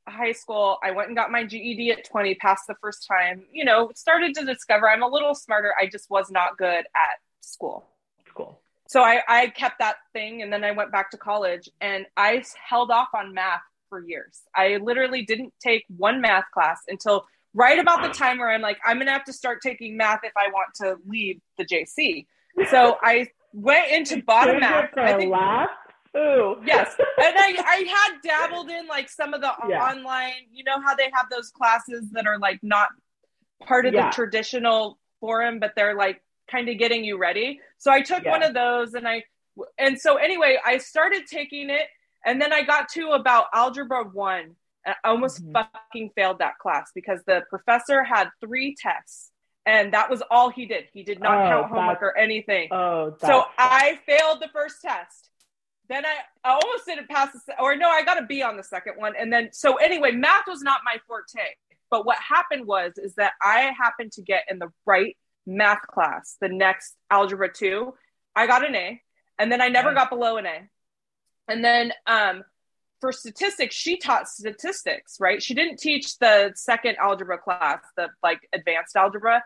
[0.09, 0.79] high school.
[0.83, 3.45] I went and got my GED at 20, passed the first time.
[3.53, 5.73] You know, started to discover I'm a little smarter.
[5.81, 7.87] I just was not good at school.
[8.35, 8.61] Cool.
[8.87, 12.43] So I, I kept that thing and then I went back to college and I
[12.69, 14.43] held off on math for years.
[14.55, 18.79] I literally didn't take one math class until right about the time where I'm like,
[18.85, 22.27] I'm gonna have to start taking math if I want to leave the JC.
[22.71, 24.85] So I went into bottom math.
[24.85, 25.69] it for I a think laugh.
[26.19, 26.57] Ooh.
[26.65, 26.95] yes.
[26.99, 29.83] And I, I had dabbled in like some of the Yeah.
[29.91, 32.89] online, you know how they have those classes that are like not
[33.67, 34.09] part of Yeah.
[34.11, 37.61] the traditional forum, but they're like kind of getting you ready.
[37.79, 38.31] So I took Yeah.
[38.33, 39.25] one of those and I,
[39.79, 41.89] and so anyway, I started taking it
[42.25, 44.57] and then I got to about algebra one.
[44.87, 45.53] and I almost Mhm.
[45.53, 49.33] fucking failed that class because the professor had three tests
[49.67, 50.89] and that was all he did.
[50.95, 52.69] He did not Oh, count homework or anything.
[52.73, 55.28] Oh, So I failed the first test.
[55.89, 58.63] Then I, I almost didn't pass the, or no, I got a B on the
[58.63, 59.15] second one.
[59.19, 61.41] And then, so anyway, math was not my forte.
[61.91, 65.17] But what happened was, is that I happened to get in the right
[65.47, 67.95] math class, the next algebra two.
[68.37, 69.01] I got an A,
[69.39, 70.69] and then I never got below an A.
[71.49, 72.45] And then, um,
[73.01, 75.43] for statistics, she taught statistics, right?
[75.43, 79.45] She didn't teach the second algebra class, the like advanced algebra,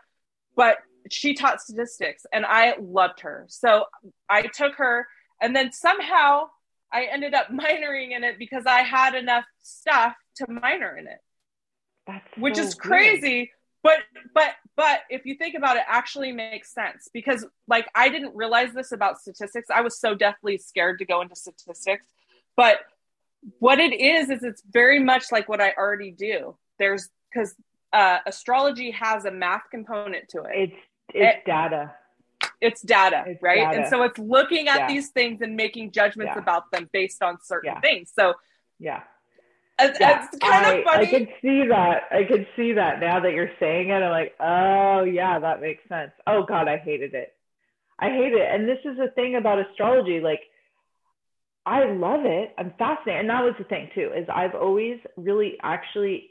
[0.55, 0.77] but
[1.09, 3.45] she taught statistics and I loved her.
[3.49, 3.85] So
[4.29, 5.07] I took her
[5.43, 6.47] and then somehow
[6.91, 11.19] I ended up minoring in it because I had enough stuff to minor in it.
[12.07, 13.37] That's which so is crazy.
[13.37, 13.49] Weird.
[13.83, 13.97] But
[14.33, 18.35] but but if you think about it, it actually makes sense because like I didn't
[18.35, 19.69] realize this about statistics.
[19.69, 22.05] I was so deathly scared to go into statistics.
[22.55, 22.77] But
[23.59, 26.55] what it is is it's very much like what I already do.
[26.79, 27.55] There's because
[27.91, 30.51] uh, astrology has a math component to it.
[30.53, 30.75] It's
[31.09, 31.93] it's it, data.
[32.63, 33.57] It's data, it's right?
[33.57, 33.81] Data.
[33.81, 34.87] And so it's looking at yeah.
[34.87, 36.41] these things and making judgments yeah.
[36.41, 37.81] about them based on certain yeah.
[37.81, 38.11] things.
[38.15, 38.33] So
[38.79, 39.01] yeah.
[39.79, 41.07] It's, it's kind I, of funny.
[41.07, 42.03] I can see that.
[42.11, 44.01] I can see that now that you're saying it.
[44.03, 46.11] I'm like, oh yeah, that makes sense.
[46.25, 47.33] Oh god, I hated it.
[47.99, 48.47] I hate it.
[48.49, 50.19] And this is the thing about astrology.
[50.19, 50.41] Like,
[51.65, 52.53] I love it.
[52.57, 53.21] I'm fascinated.
[53.21, 56.29] And that was the thing too, is I've always really actually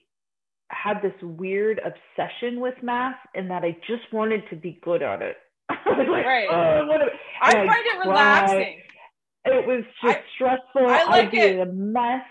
[0.69, 5.21] had this weird obsession with math in that I just wanted to be good at
[5.21, 5.37] it.
[5.71, 6.49] like, right.
[6.51, 6.89] Oh,
[7.41, 8.81] I, I find it relaxing.
[9.45, 10.87] It was just I, stressful.
[10.87, 11.61] I like I it.
[11.61, 12.23] A mess.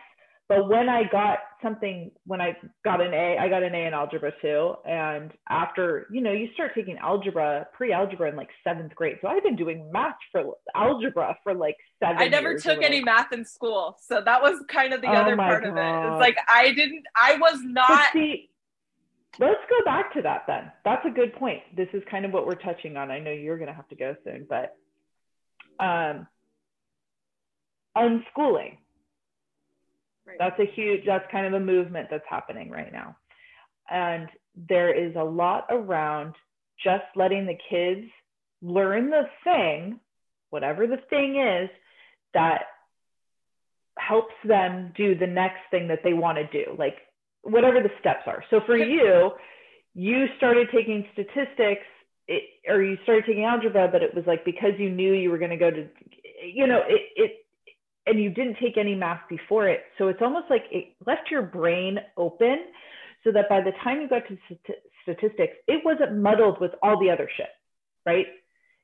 [0.48, 3.94] But when I got something, when I got an A, I got an A in
[3.94, 4.76] algebra too.
[4.86, 9.16] And after, you know, you start taking algebra, pre-algebra in like seventh grade.
[9.22, 12.18] So I've been doing math for algebra for like seven.
[12.18, 15.38] I never took any math in school, so that was kind of the oh other
[15.38, 15.70] part God.
[15.70, 16.12] of it.
[16.12, 18.12] It's like I didn't, I was not.
[18.12, 18.50] See,
[19.40, 20.72] let's go back to that then.
[20.84, 21.62] That's a good point.
[21.76, 23.12] This is kind of what we're touching on.
[23.12, 24.76] I know you're going to have to go soon, but
[25.80, 26.28] um,
[27.98, 28.78] unschooling
[30.26, 30.38] Right.
[30.40, 33.18] That's a huge, that's kind of a movement that's happening right now.
[33.90, 34.30] And
[34.70, 36.36] there is a lot around
[36.84, 38.08] just letting the kids
[38.62, 40.00] learn the thing,
[40.50, 41.70] whatever the thing is,
[42.34, 42.62] that
[43.98, 46.98] helps them do the next thing that they want to do, like
[47.44, 48.44] whatever the steps are.
[48.50, 49.32] So for you,
[49.94, 51.86] you started taking statistics
[52.28, 55.38] it, or you started taking algebra, but it was like because you knew you were
[55.38, 55.88] going to go to,
[56.44, 57.32] you know, it, it
[58.06, 59.82] and you didn't take any math before it.
[59.98, 62.58] So it's almost like it left your brain open
[63.24, 67.00] so that by the time you got to st- statistics, it wasn't muddled with all
[67.00, 67.50] the other shit,
[68.06, 68.26] right?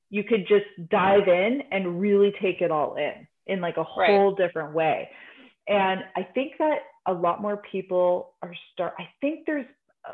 [0.10, 4.36] You could just dive in and really take it all in in like a whole
[4.36, 4.38] right.
[4.38, 5.10] different way.
[5.68, 9.66] And I think that a lot more people are start I think there's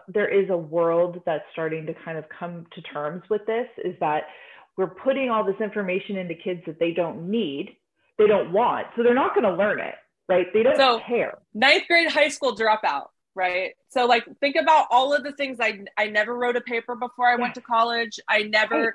[0.08, 3.96] there is a world that's starting to kind of come to terms with this is
[4.00, 4.24] that
[4.76, 7.76] we're putting all this information into kids that they don't need
[8.18, 8.88] they don't want.
[8.96, 9.96] So they're not going to learn it,
[10.28, 10.48] right?
[10.54, 11.38] They don't so, care.
[11.54, 13.74] Ninth grade high school dropout, right?
[13.89, 17.28] So like think about all of the things I I never wrote a paper before
[17.28, 17.41] I yeah.
[17.41, 18.20] went to college.
[18.28, 18.94] I never right.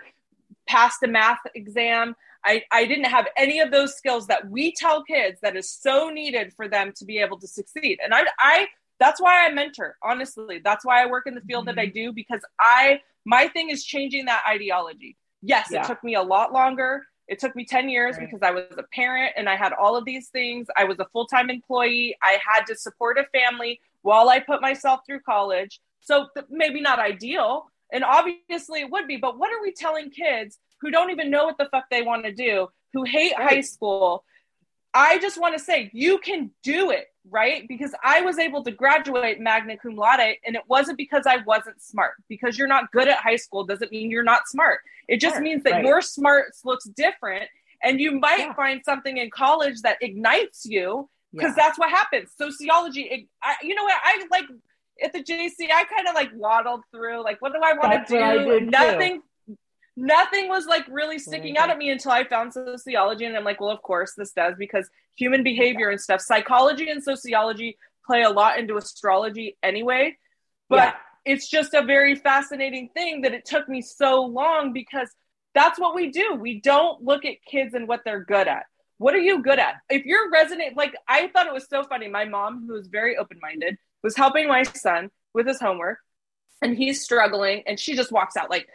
[0.67, 2.15] passed a math exam.
[2.49, 6.09] I, I didn't have any of those skills that we tell kids that is so
[6.09, 7.99] needed for them to be able to succeed.
[8.03, 8.67] And I I
[8.99, 10.61] that's why I mentor, honestly.
[10.65, 11.77] That's why I work in the field mm-hmm.
[11.77, 12.07] that I mm-hmm.
[12.07, 15.17] do because I my thing is changing that ideology.
[15.43, 15.83] Yes, yeah.
[15.83, 17.05] it took me a lot longer.
[17.29, 18.25] It took me 10 years right.
[18.25, 20.69] because I was a parent and I had all of these things.
[20.79, 22.17] I was a full time employee.
[22.23, 25.81] I had to support a family while I put myself through college.
[26.01, 27.67] So th- maybe not ideal.
[27.93, 31.45] And obviously it would be, but what are we telling kids who don't even know
[31.45, 33.49] what the fuck they want to do, who hate right.
[33.49, 34.24] high school?
[34.95, 37.66] I just want to say you can do it, right?
[37.68, 41.81] Because I was able to graduate magna cum laude and it wasn't because I wasn't
[41.83, 42.14] smart.
[42.29, 44.81] Because you're not good at high school doesn't mean you're not smart.
[45.07, 45.85] It just means that right.
[45.85, 47.49] your smarts looks different
[47.83, 48.55] and you might yeah.
[48.55, 51.64] find something in college that ignites you because yeah.
[51.64, 52.33] that's what happens.
[52.37, 53.95] Sociology, I, you know what?
[54.03, 54.47] I like
[55.03, 58.61] at the JC, I kind of like waddled through like, what do I want to
[58.61, 58.66] do?
[58.66, 59.16] Nothing.
[59.16, 59.22] Too.
[60.01, 61.63] Nothing was like really sticking mm-hmm.
[61.63, 64.55] out at me until I found sociology, and I'm like, well, of course this does
[64.59, 66.21] because human behavior and stuff.
[66.21, 67.77] Psychology and sociology
[68.07, 70.17] play a lot into astrology anyway,
[70.69, 70.95] but yeah
[71.29, 75.11] it's just a very fascinating thing that it took me so long because
[75.55, 76.35] that's what we do.
[76.35, 78.65] We don't look at kids and what they're good at.
[78.97, 79.75] What are you good at?
[79.91, 82.09] If you're resonant, like I thought it was so funny.
[82.09, 85.99] My mom, who was very open minded, was helping my son with his homework
[86.63, 88.67] and he's struggling and she just walks out like,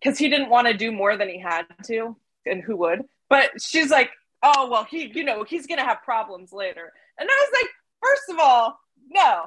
[0.00, 3.02] because he didn't want to do more than he had to, and who would?
[3.28, 4.10] But she's like,
[4.42, 6.92] oh, well, he, you know, he's going to have problems later.
[7.18, 7.70] And I was like,
[8.02, 9.44] first of all, no,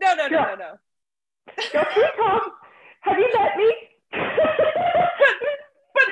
[0.00, 0.74] no, no, no, no, no.
[1.72, 1.82] Go
[2.16, 2.40] Tom.
[3.00, 3.74] Have you met me?
[5.98, 6.04] but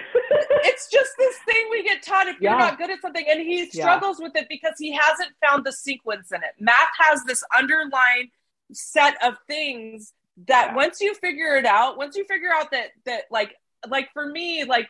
[0.65, 2.51] it's just this thing we get taught if yeah.
[2.51, 4.27] you're not good at something and he struggles yeah.
[4.27, 8.31] with it because he hasn't found the sequence in it math has this underlying
[8.73, 10.13] set of things
[10.47, 10.75] that yeah.
[10.75, 13.55] once you figure it out once you figure out that that like
[13.91, 14.89] like for me like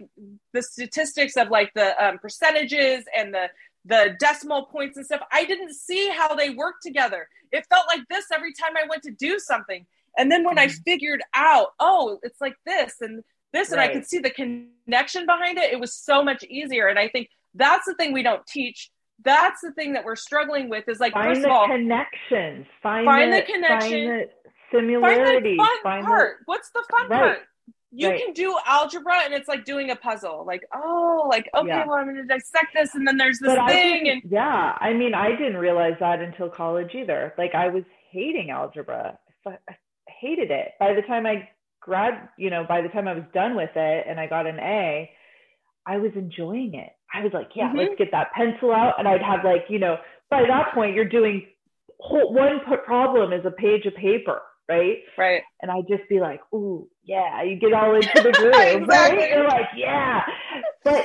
[0.53, 3.49] the statistics of like the um, percentages and the
[3.87, 5.21] the decimal points and stuff.
[5.33, 7.29] I didn't see how they work together.
[7.53, 9.87] It felt like this every time I went to do something.
[10.19, 10.71] And then when mm-hmm.
[10.71, 13.23] I figured out, oh, it's like this and
[13.53, 13.81] this, and.
[13.81, 16.89] I could see the connection behind it, it was so much easier.
[16.89, 18.91] And I think that's the thing we don't teach.
[19.25, 22.67] That's the thing that we're struggling with is like find first the of all, connections.
[22.83, 24.09] Find, find the, the connection.
[24.09, 25.57] Find the similarity.
[25.57, 26.39] Find the fun find part.
[26.41, 27.19] The, What's the fun right.
[27.19, 27.39] part?
[27.99, 28.23] You right.
[28.23, 30.45] can do algebra and it's like doing a puzzle.
[30.47, 31.87] Like, oh, like okay, Yeah.
[31.87, 35.15] well I'm gonna dissect this and then there's this But thing and yeah, I mean,
[35.15, 37.33] I didn't realize that until college either.
[37.39, 39.19] Like, I was hating algebra.
[39.47, 39.57] I
[40.09, 40.73] hated it.
[40.79, 41.49] By the time I
[41.81, 44.59] grad, you know, by the time I was done with it and I got an
[44.59, 45.11] A,
[45.87, 46.93] I was enjoying it.
[47.15, 47.79] I was like, yeah, Mhm.
[47.79, 48.99] let's get that pencil out.
[48.99, 49.97] And I'd have like, you know,
[50.29, 51.47] by that point, you're doing
[52.01, 54.99] whole, one problem is a page of paper, right?
[55.17, 55.43] right.
[55.63, 59.19] and I'd just be like, "Ooh, yeah!" You get all into the groove, Exactly.
[59.19, 59.31] right?
[59.31, 60.23] You're like, "Yeah,"
[60.85, 61.05] but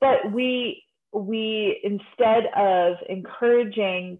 [0.00, 0.82] but we
[1.12, 4.18] we instead of encouraging,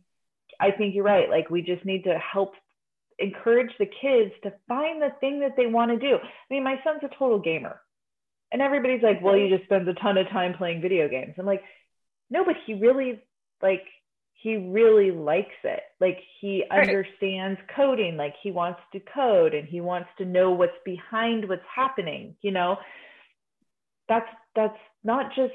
[0.60, 1.28] I think you're right.
[1.30, 2.54] Like we just need to help
[3.18, 6.16] encourage the kids to find the thing that they want to do.
[6.16, 7.80] I mean, my son's a total gamer,
[8.52, 11.46] and everybody's like, "Well, he just spends a ton of time playing video games." I'm
[11.46, 11.62] like,
[12.30, 13.20] "No, but he really
[13.62, 13.84] like."
[14.42, 15.82] He really likes it.
[16.00, 16.88] Like he Right.
[16.88, 18.16] understands coding.
[18.16, 22.36] Like he wants to code and he wants to know what's behind what's happening.
[22.42, 22.78] You know,
[24.08, 25.54] that's that's not just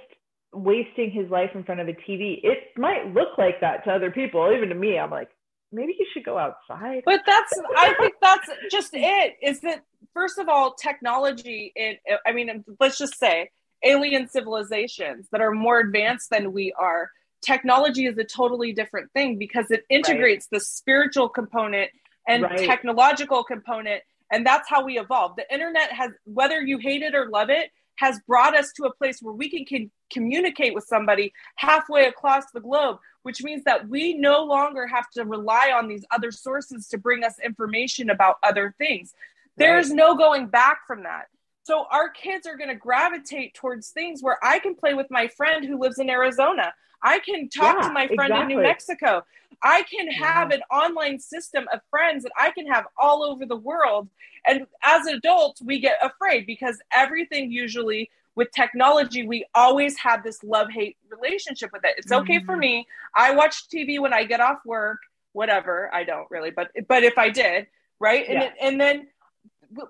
[0.54, 2.40] wasting his life in front of a TV.
[2.44, 4.52] It might look like that to other people.
[4.56, 5.30] Even to me, I'm like,
[5.72, 7.04] maybe you should go outside.
[7.06, 9.36] But that's I think that's just it.
[9.42, 9.84] Is that
[10.14, 11.74] first of all, technology.
[11.76, 12.00] It.
[12.26, 13.52] I mean, let's just say
[13.84, 17.12] alien civilizations that are more advanced than we are.
[17.42, 21.92] Technology is a totally different thing because it integrates the spiritual component
[22.28, 22.60] and Right.
[22.60, 25.36] technological component, and that's how we evolve.
[25.38, 28.94] The internet has, whether you hate it or love it, has brought us to a
[28.94, 33.88] place where we can, can communicate with somebody halfway across the globe, which means that
[33.88, 38.36] we no longer have to rely on these other sources to bring us information about
[38.44, 39.14] other things.
[39.58, 41.28] There's no going back from that.
[41.68, 45.28] So our kids are going to gravitate towards things where I can play with my
[45.28, 46.74] friend who lives in Arizona.
[47.03, 48.61] I can talk Yeah, to my friend in New.
[48.61, 49.26] Mexico.
[49.61, 50.55] I can have Yeah.
[50.55, 54.07] an online system of friends that I can have all over the world.
[54.47, 60.41] And as adults, we get afraid because everything usually with technology, we always have this
[60.45, 61.95] love hate relationship with it.
[61.97, 62.59] It's okay for Mhm.
[62.59, 62.88] me.
[63.13, 64.99] I watch TV when I get off work,
[65.34, 65.93] whatever.
[65.93, 67.68] I don't really, but but if I did,
[67.99, 68.26] right?
[68.30, 68.43] And Yeah.
[68.43, 69.07] it, and then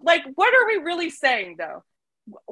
[0.01, 1.83] like what are we really saying though?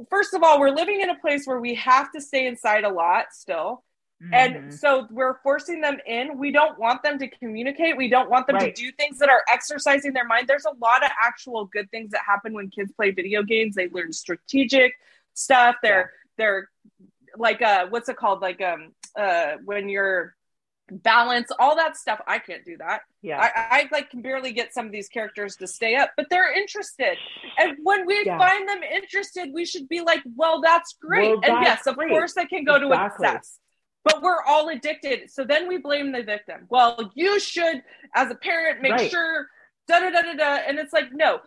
[0.10, 2.90] First of all, we're living in a place where we have to stay inside a
[2.90, 3.84] lot still.
[4.32, 4.74] And Mhm.
[4.74, 6.38] so we're forcing them in.
[6.38, 7.96] We don't want them to communicate.
[7.98, 8.74] We don't want them Right.
[8.74, 10.48] to do things that are exercising their mind.
[10.48, 13.76] There's a lot of actual good things that happen when kids play video games.
[13.76, 14.94] They learn strategic
[15.34, 15.76] stuff.
[15.84, 16.70] They're they're
[17.38, 18.42] like uh what's it called?
[18.42, 20.35] Like um uh when you're
[20.92, 22.22] balance, all that stuff.
[22.28, 23.02] I can't do that.
[23.22, 26.28] yeah, I, I like can barely get some of these characters to stay up, but
[26.30, 27.18] they're interested.
[27.58, 28.38] And when we Yeah.
[28.38, 31.30] find them interested, we should be like, well, that's great.
[31.30, 32.10] Well, and that's yes, of great.
[32.10, 32.98] course they can go Exactly.
[33.26, 33.60] to excess.
[34.04, 35.32] But we're all addicted.
[35.32, 36.68] So then we blame the victim.
[36.70, 37.82] Well, you should,
[38.14, 39.10] as a parent, make Right.
[39.10, 39.48] sure
[39.88, 40.56] da da da da da.
[40.68, 41.40] And it's like, no,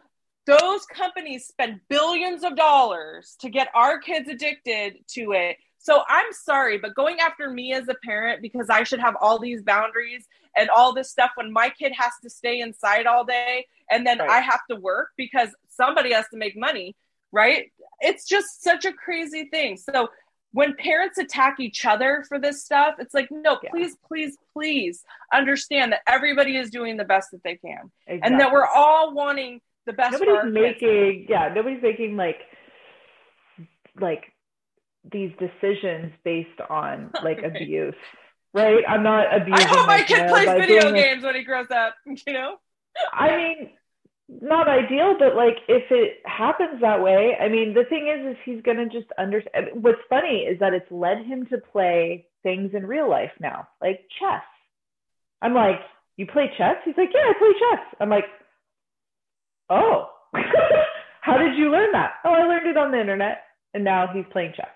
[0.46, 5.58] those companies spend billions of dollars to get our kids addicted to it.
[5.88, 9.38] So I'm sorry, but going after me as a parent because I should have all
[9.38, 13.64] these boundaries and all this stuff when my kid has to stay inside all day
[13.90, 14.28] and then Right.
[14.28, 16.94] I have to work because somebody has to make money,
[17.32, 17.72] right?
[18.00, 19.78] It's just such a crazy thing.
[19.78, 20.08] So
[20.52, 23.70] when parents attack each other for this stuff, it's like, no, Yeah.
[23.70, 28.52] please, please, please understand that everybody is doing the best that they can and that
[28.52, 30.52] we're all wanting the best nobody's kids.
[30.82, 32.42] making yeah nobody's making like
[33.98, 34.34] like
[35.12, 37.52] these decisions based on like Right.
[37.62, 37.94] abuse
[38.54, 39.64] right i'm not abusing.
[39.66, 41.94] I hope my kid plays video games when he grows up,
[42.26, 42.56] you know?
[43.12, 43.70] i mean
[44.28, 48.36] not ideal but like if it happens that way i mean the thing is is
[48.44, 52.84] he's gonna just understand what's funny is that it's led him to play things in
[52.86, 54.42] real life now like chess
[55.40, 55.80] i'm like
[56.16, 58.24] you play chess he's like yeah i play chess i'm like
[59.70, 60.10] oh
[61.20, 64.24] how did you learn that oh i learned it on the internet and now he's
[64.30, 64.68] playing chess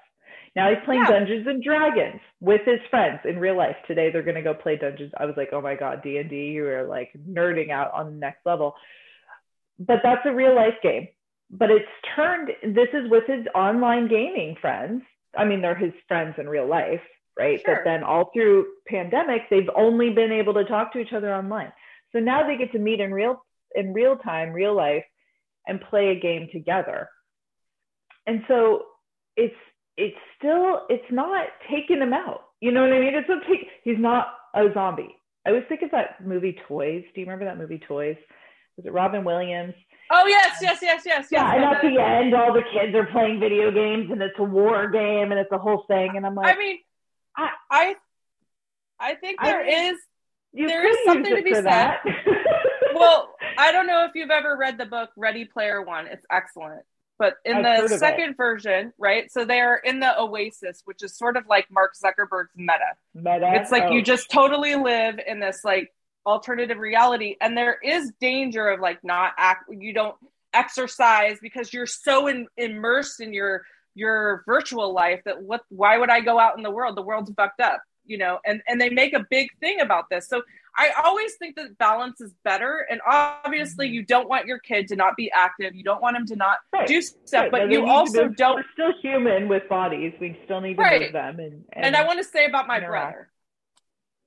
[0.55, 1.11] now he's playing Yeah.
[1.19, 3.77] dungeons and dragons with his friends in real life.
[3.87, 5.13] Today they're going to go play dungeons.
[5.17, 8.45] I was like oh my god d&d you are like nerding out on the next
[8.45, 8.75] level.
[9.79, 11.09] But that's a real life game.
[11.51, 15.03] But it's turned this is with his online gaming friends.
[15.37, 17.01] I mean they're his friends in real life
[17.39, 17.63] right?
[17.65, 17.77] Sure.
[17.77, 21.73] but then all through pandemic they've only been able to talk to each other online.
[22.13, 23.43] So now they get to meet in real
[23.75, 25.05] in real time real life
[25.67, 27.09] and play a game together.
[28.27, 28.83] And so
[29.37, 29.55] it's
[30.03, 33.15] it's still it's not taking him out You know what I mean?
[33.15, 33.69] It's a take.
[33.85, 35.15] He's not a zombie.
[35.47, 37.05] I always think of that movie Toys.
[37.15, 38.17] Do you remember that movie Toys?
[38.77, 39.75] Was it Robin Williams?
[40.11, 41.29] Oh yes, yes, yes, yes.
[41.31, 44.39] Yeah, yes, and at the end, all the kids are playing video games, and it's
[44.39, 46.17] a war game, and it's a whole thing.
[46.17, 46.79] And I'm like, I mean,
[47.37, 47.95] I, I,
[49.01, 49.99] I think I there mean, is.
[50.53, 51.97] there is something to be said.
[52.95, 56.07] Well, I don't know if you've ever read the book Ready Player One.
[56.07, 56.83] It's excellent.
[57.19, 59.31] But in I've the second version, right?
[59.31, 62.79] So they are in the Oasis, which is sort of like Mark Zuckerberg's meta.
[63.15, 63.53] Meta.
[63.55, 65.93] It's like oh, you just totally live in this like
[66.27, 69.65] alternative reality, and there is danger of like not act.
[69.71, 70.17] You don't
[70.53, 73.63] exercise because you're so in, immersed in your
[73.95, 75.61] your virtual life that what?
[75.69, 76.97] Why would I go out in the world?
[76.97, 78.39] The world's fucked up, you know.
[78.45, 80.29] And and they make a big thing about this.
[80.29, 80.43] So
[80.77, 82.87] I always think that balance is better.
[82.91, 83.95] And obviously, Mm-hmm.
[83.95, 85.75] you don't want your kid to not be active.
[85.75, 88.35] You don't want him to not Right, do stuff, right, but no, you also be-
[88.37, 90.15] don't We're still human with bodies.
[90.21, 91.03] We still need to Right.
[91.03, 91.39] move them.
[91.41, 93.13] And and, and I want to say about my interact.
[93.15, 93.29] brother.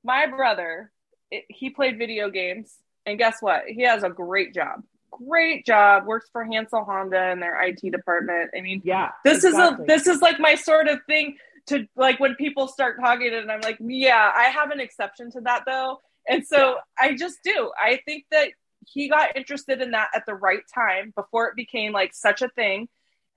[0.04, 0.92] My brother,
[1.32, 2.76] it, he played video games,
[3.06, 3.64] and guess what?
[3.68, 4.84] He has a great job.
[5.12, 6.06] Great job.
[6.06, 8.52] Works for Hansel Honda in their IT department.
[8.56, 9.86] I mean, yeah, this exactly.
[9.86, 13.34] is a this is like my sort of thing to like when people start talking,
[13.34, 17.40] and I'm like, yeah, I have an exception to that though, and so I just
[17.44, 17.72] do.
[17.80, 18.50] I think that
[18.88, 22.50] he got interested in that at the right time before it became like such a
[22.50, 22.88] thing.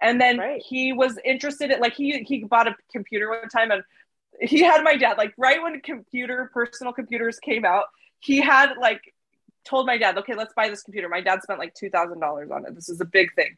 [0.01, 0.63] And then Right.
[0.65, 3.83] he was interested in like he he bought a computer one time and
[4.41, 7.85] he had my dad like right when computer personal computers came out
[8.21, 9.15] he had like
[9.65, 12.75] told my dad okay let's buy this computer my dad spent like $2000 on it
[12.75, 13.57] this is a big thing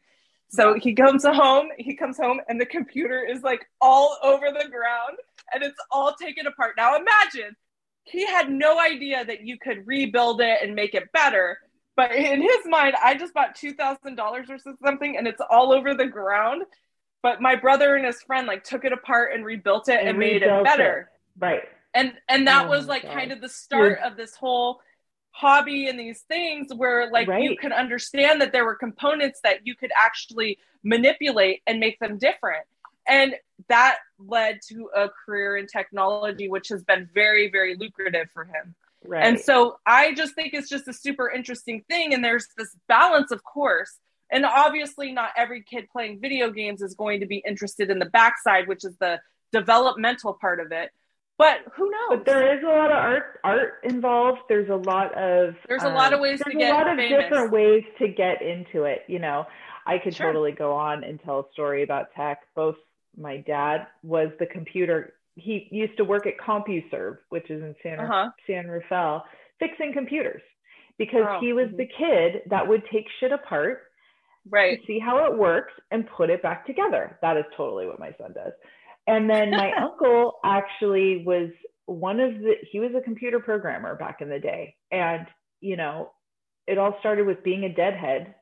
[0.51, 4.67] so he comes home he comes home and the computer is like all over the
[4.69, 5.17] ground
[5.53, 7.55] and it's all taken apart now imagine
[8.03, 11.57] he had no idea that you could rebuild it and make it better
[11.95, 16.07] but in his mind i just bought $2000 or something and it's all over the
[16.07, 16.63] ground
[17.23, 20.17] but my brother and his friend like took it apart and rebuilt it and, And
[20.17, 21.63] made it better right.
[21.93, 23.13] and and that Oh was like God.
[23.13, 24.79] kind of the start of this whole
[25.31, 27.59] hobby and these things where like you Right.
[27.59, 32.65] could understand that there were components that you could actually manipulate and make them different
[33.07, 33.35] and
[33.69, 38.75] that led to a career in technology which has been very very lucrative for him
[39.03, 39.23] Right.
[39.25, 42.13] and so I just think it's just a super interesting thing.
[42.13, 43.97] And there's this balance, of course.
[44.31, 48.05] And obviously, not every kid playing video games is going to be interested in the
[48.05, 49.19] backside, which is the
[49.51, 50.91] developmental part of it.
[51.41, 52.09] But who knows?
[52.19, 54.41] but there is a lot of art art involved.
[54.47, 56.87] There's a lot of There's a lot of um, ways to there's get a lot
[56.87, 57.23] of famous.
[57.23, 58.99] different ways to get into it.
[59.07, 59.45] You know,
[59.87, 60.27] I could Sure.
[60.27, 62.41] totally go on and tell a story about tech.
[62.55, 62.75] Both
[63.17, 65.13] my dad was the computer.
[65.35, 68.29] He used to work at CompuServe, which is in San Uh-huh.
[68.45, 69.25] San Rafael,
[69.59, 70.43] fixing computers
[70.99, 73.87] because Oh, he was the kid that would take shit apart
[74.49, 74.79] Right.
[74.79, 77.17] to see how it works and put it back together.
[77.21, 78.53] That is totally what my son does.
[79.07, 81.49] And then my uncle actually was
[81.85, 84.75] one of the, he was a computer programmer back in the day.
[84.91, 85.27] And,
[85.59, 86.13] you know,
[86.67, 88.35] it all started with being a deadhead,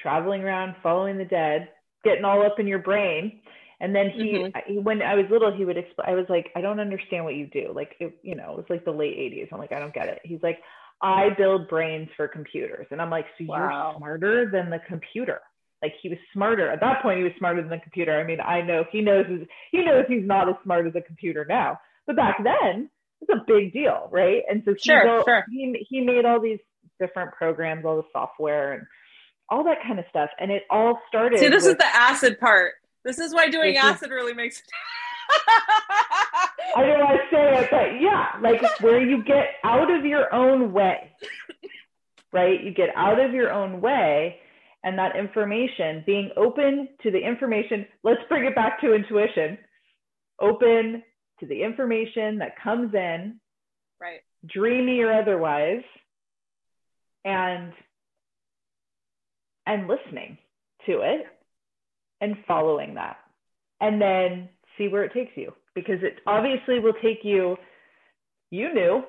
[0.00, 1.70] traveling around, following the dead,
[2.04, 3.42] getting all up in your brain.
[3.80, 4.54] And then he, Mhm.
[4.54, 7.34] I- when I was little, he would explain, I was like, I don't understand what
[7.34, 7.72] you do.
[7.74, 9.48] Like, it, you know, it was like the late 80s.
[9.52, 10.20] I'm like, I don't get it.
[10.24, 10.58] He's like,
[11.02, 12.86] I build brains for computers.
[12.90, 13.56] And I'm like, so Wow.
[13.56, 15.40] you're smarter than the computer.
[15.82, 17.18] Like he was smarter at that point.
[17.18, 18.18] He was smarter than the computer.
[18.18, 19.40] I mean, I know he knows his,
[19.70, 22.90] he knows he's not as smart as a computer now, but back then
[23.22, 24.42] it's a big deal, right?
[24.50, 25.44] And so he Sure, built, sure.
[25.50, 26.58] he he made all these
[26.98, 28.82] different programs, all the software and
[29.48, 31.38] all that kind of stuff, and it all started.
[31.38, 32.74] See, this with, is the acid part.
[33.04, 34.62] This is why doing This is- acid really makes.
[36.76, 40.32] I don't want to say it, but yeah, like where you get out of your
[40.32, 41.10] own way,
[42.32, 42.62] right?
[42.62, 44.38] You get out of your own way,
[44.82, 49.58] and that information, being open to the information, let's bring it back to intuition,
[50.40, 51.02] open
[51.40, 53.38] to the information that comes in,
[54.00, 54.20] right.
[54.46, 55.82] dreamy or otherwise,
[57.24, 57.72] and
[59.66, 60.38] and listening
[60.86, 61.26] to it
[62.20, 63.18] and following that.
[63.80, 64.48] And then
[64.78, 67.56] see where it takes you because it obviously will take you
[68.50, 69.04] you knew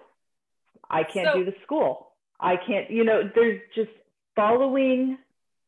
[0.90, 2.10] I can't So- do the school.
[2.40, 3.92] I can't, you know, there's just
[4.36, 5.18] following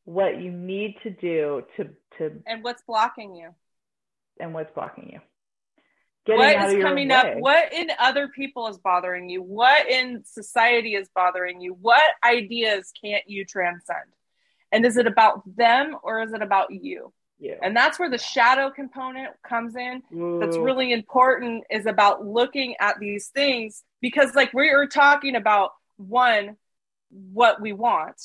[0.06, 3.50] what you need to do to to And what's blocking you?
[4.40, 5.20] and what's blocking you.
[6.26, 7.16] Getting what is coming way.
[7.16, 12.02] up what in other people is bothering you what in society is bothering you what
[12.24, 14.06] ideas can't you transcend
[14.72, 17.58] and is it about them or is it about you You.
[17.62, 20.02] and that's where the shadow component comes in
[20.40, 25.72] that's really important is about looking at these things because like we are talking about
[25.98, 26.56] one
[27.10, 28.16] what we want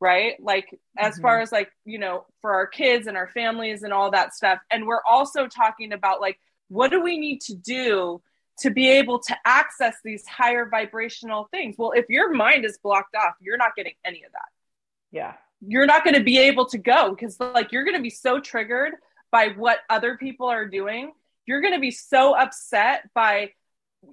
[0.00, 1.22] right like as Mhm.
[1.22, 4.58] far as like you know for our kids and our families and all that stuff
[4.70, 8.22] and we're also talking about like what do we need to do
[8.60, 11.76] to be able to access these higher vibrational things.
[11.78, 14.48] Well, if your mind is blocked off, you're not getting any of that.
[15.10, 15.34] Yeah.
[15.66, 18.38] You're not going to be able to go because, like, you're going to be so
[18.38, 18.92] triggered
[19.30, 21.12] by what other people are doing.
[21.46, 23.52] You're going to be so upset by,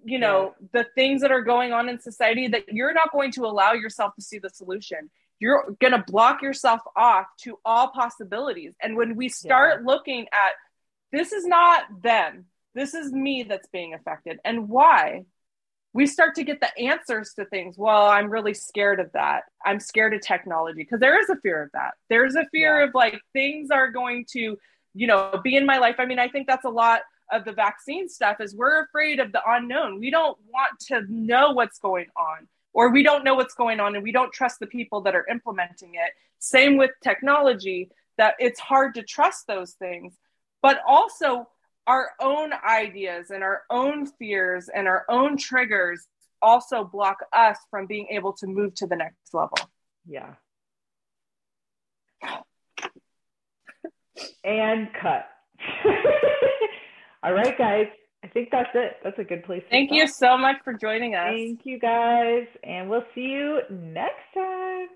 [0.05, 0.67] you know, yeah.
[0.81, 4.15] the things that are going on in society that you're not going to allow yourself
[4.15, 5.09] to see the solution.
[5.39, 8.73] You're going to block yourself off to all possibilities.
[8.81, 9.87] And when we start yeah.
[9.87, 10.51] looking at
[11.11, 14.39] this is not them, this is me that's being affected.
[14.43, 15.25] And why?
[15.93, 17.75] We start to get the answers to things.
[17.77, 19.43] Well, I'm really scared of that.
[19.65, 21.93] I'm scared of technology because there is a fear of that.
[22.09, 22.87] There's a fear yeah.
[22.87, 24.57] of like things are going to,
[24.93, 25.95] you know, be in my life.
[25.99, 27.01] I mean, I think that's a lot
[27.31, 29.99] of the vaccine stuff is we're afraid of the unknown.
[29.99, 32.47] We don't want to know what's going on
[32.77, 35.25] or we don't know what's going on and we don't trust the people that are
[35.31, 36.11] implementing it.
[36.37, 37.89] Same with technology
[38.19, 40.13] that it's hard to trust those things.
[40.61, 41.47] But also
[41.87, 46.05] our own ideas and our own fears and our own triggers
[46.39, 49.57] also block us from being able to move to the next level.
[50.05, 50.35] Yeah.
[54.43, 55.25] and cut.
[57.23, 57.87] All right, guys.
[58.23, 58.97] I think that's it.
[59.03, 59.63] That's a good place.
[59.69, 61.29] Thank you so much for joining us.
[61.29, 62.47] Thank you, guys.
[62.63, 64.87] And we'll see you next time.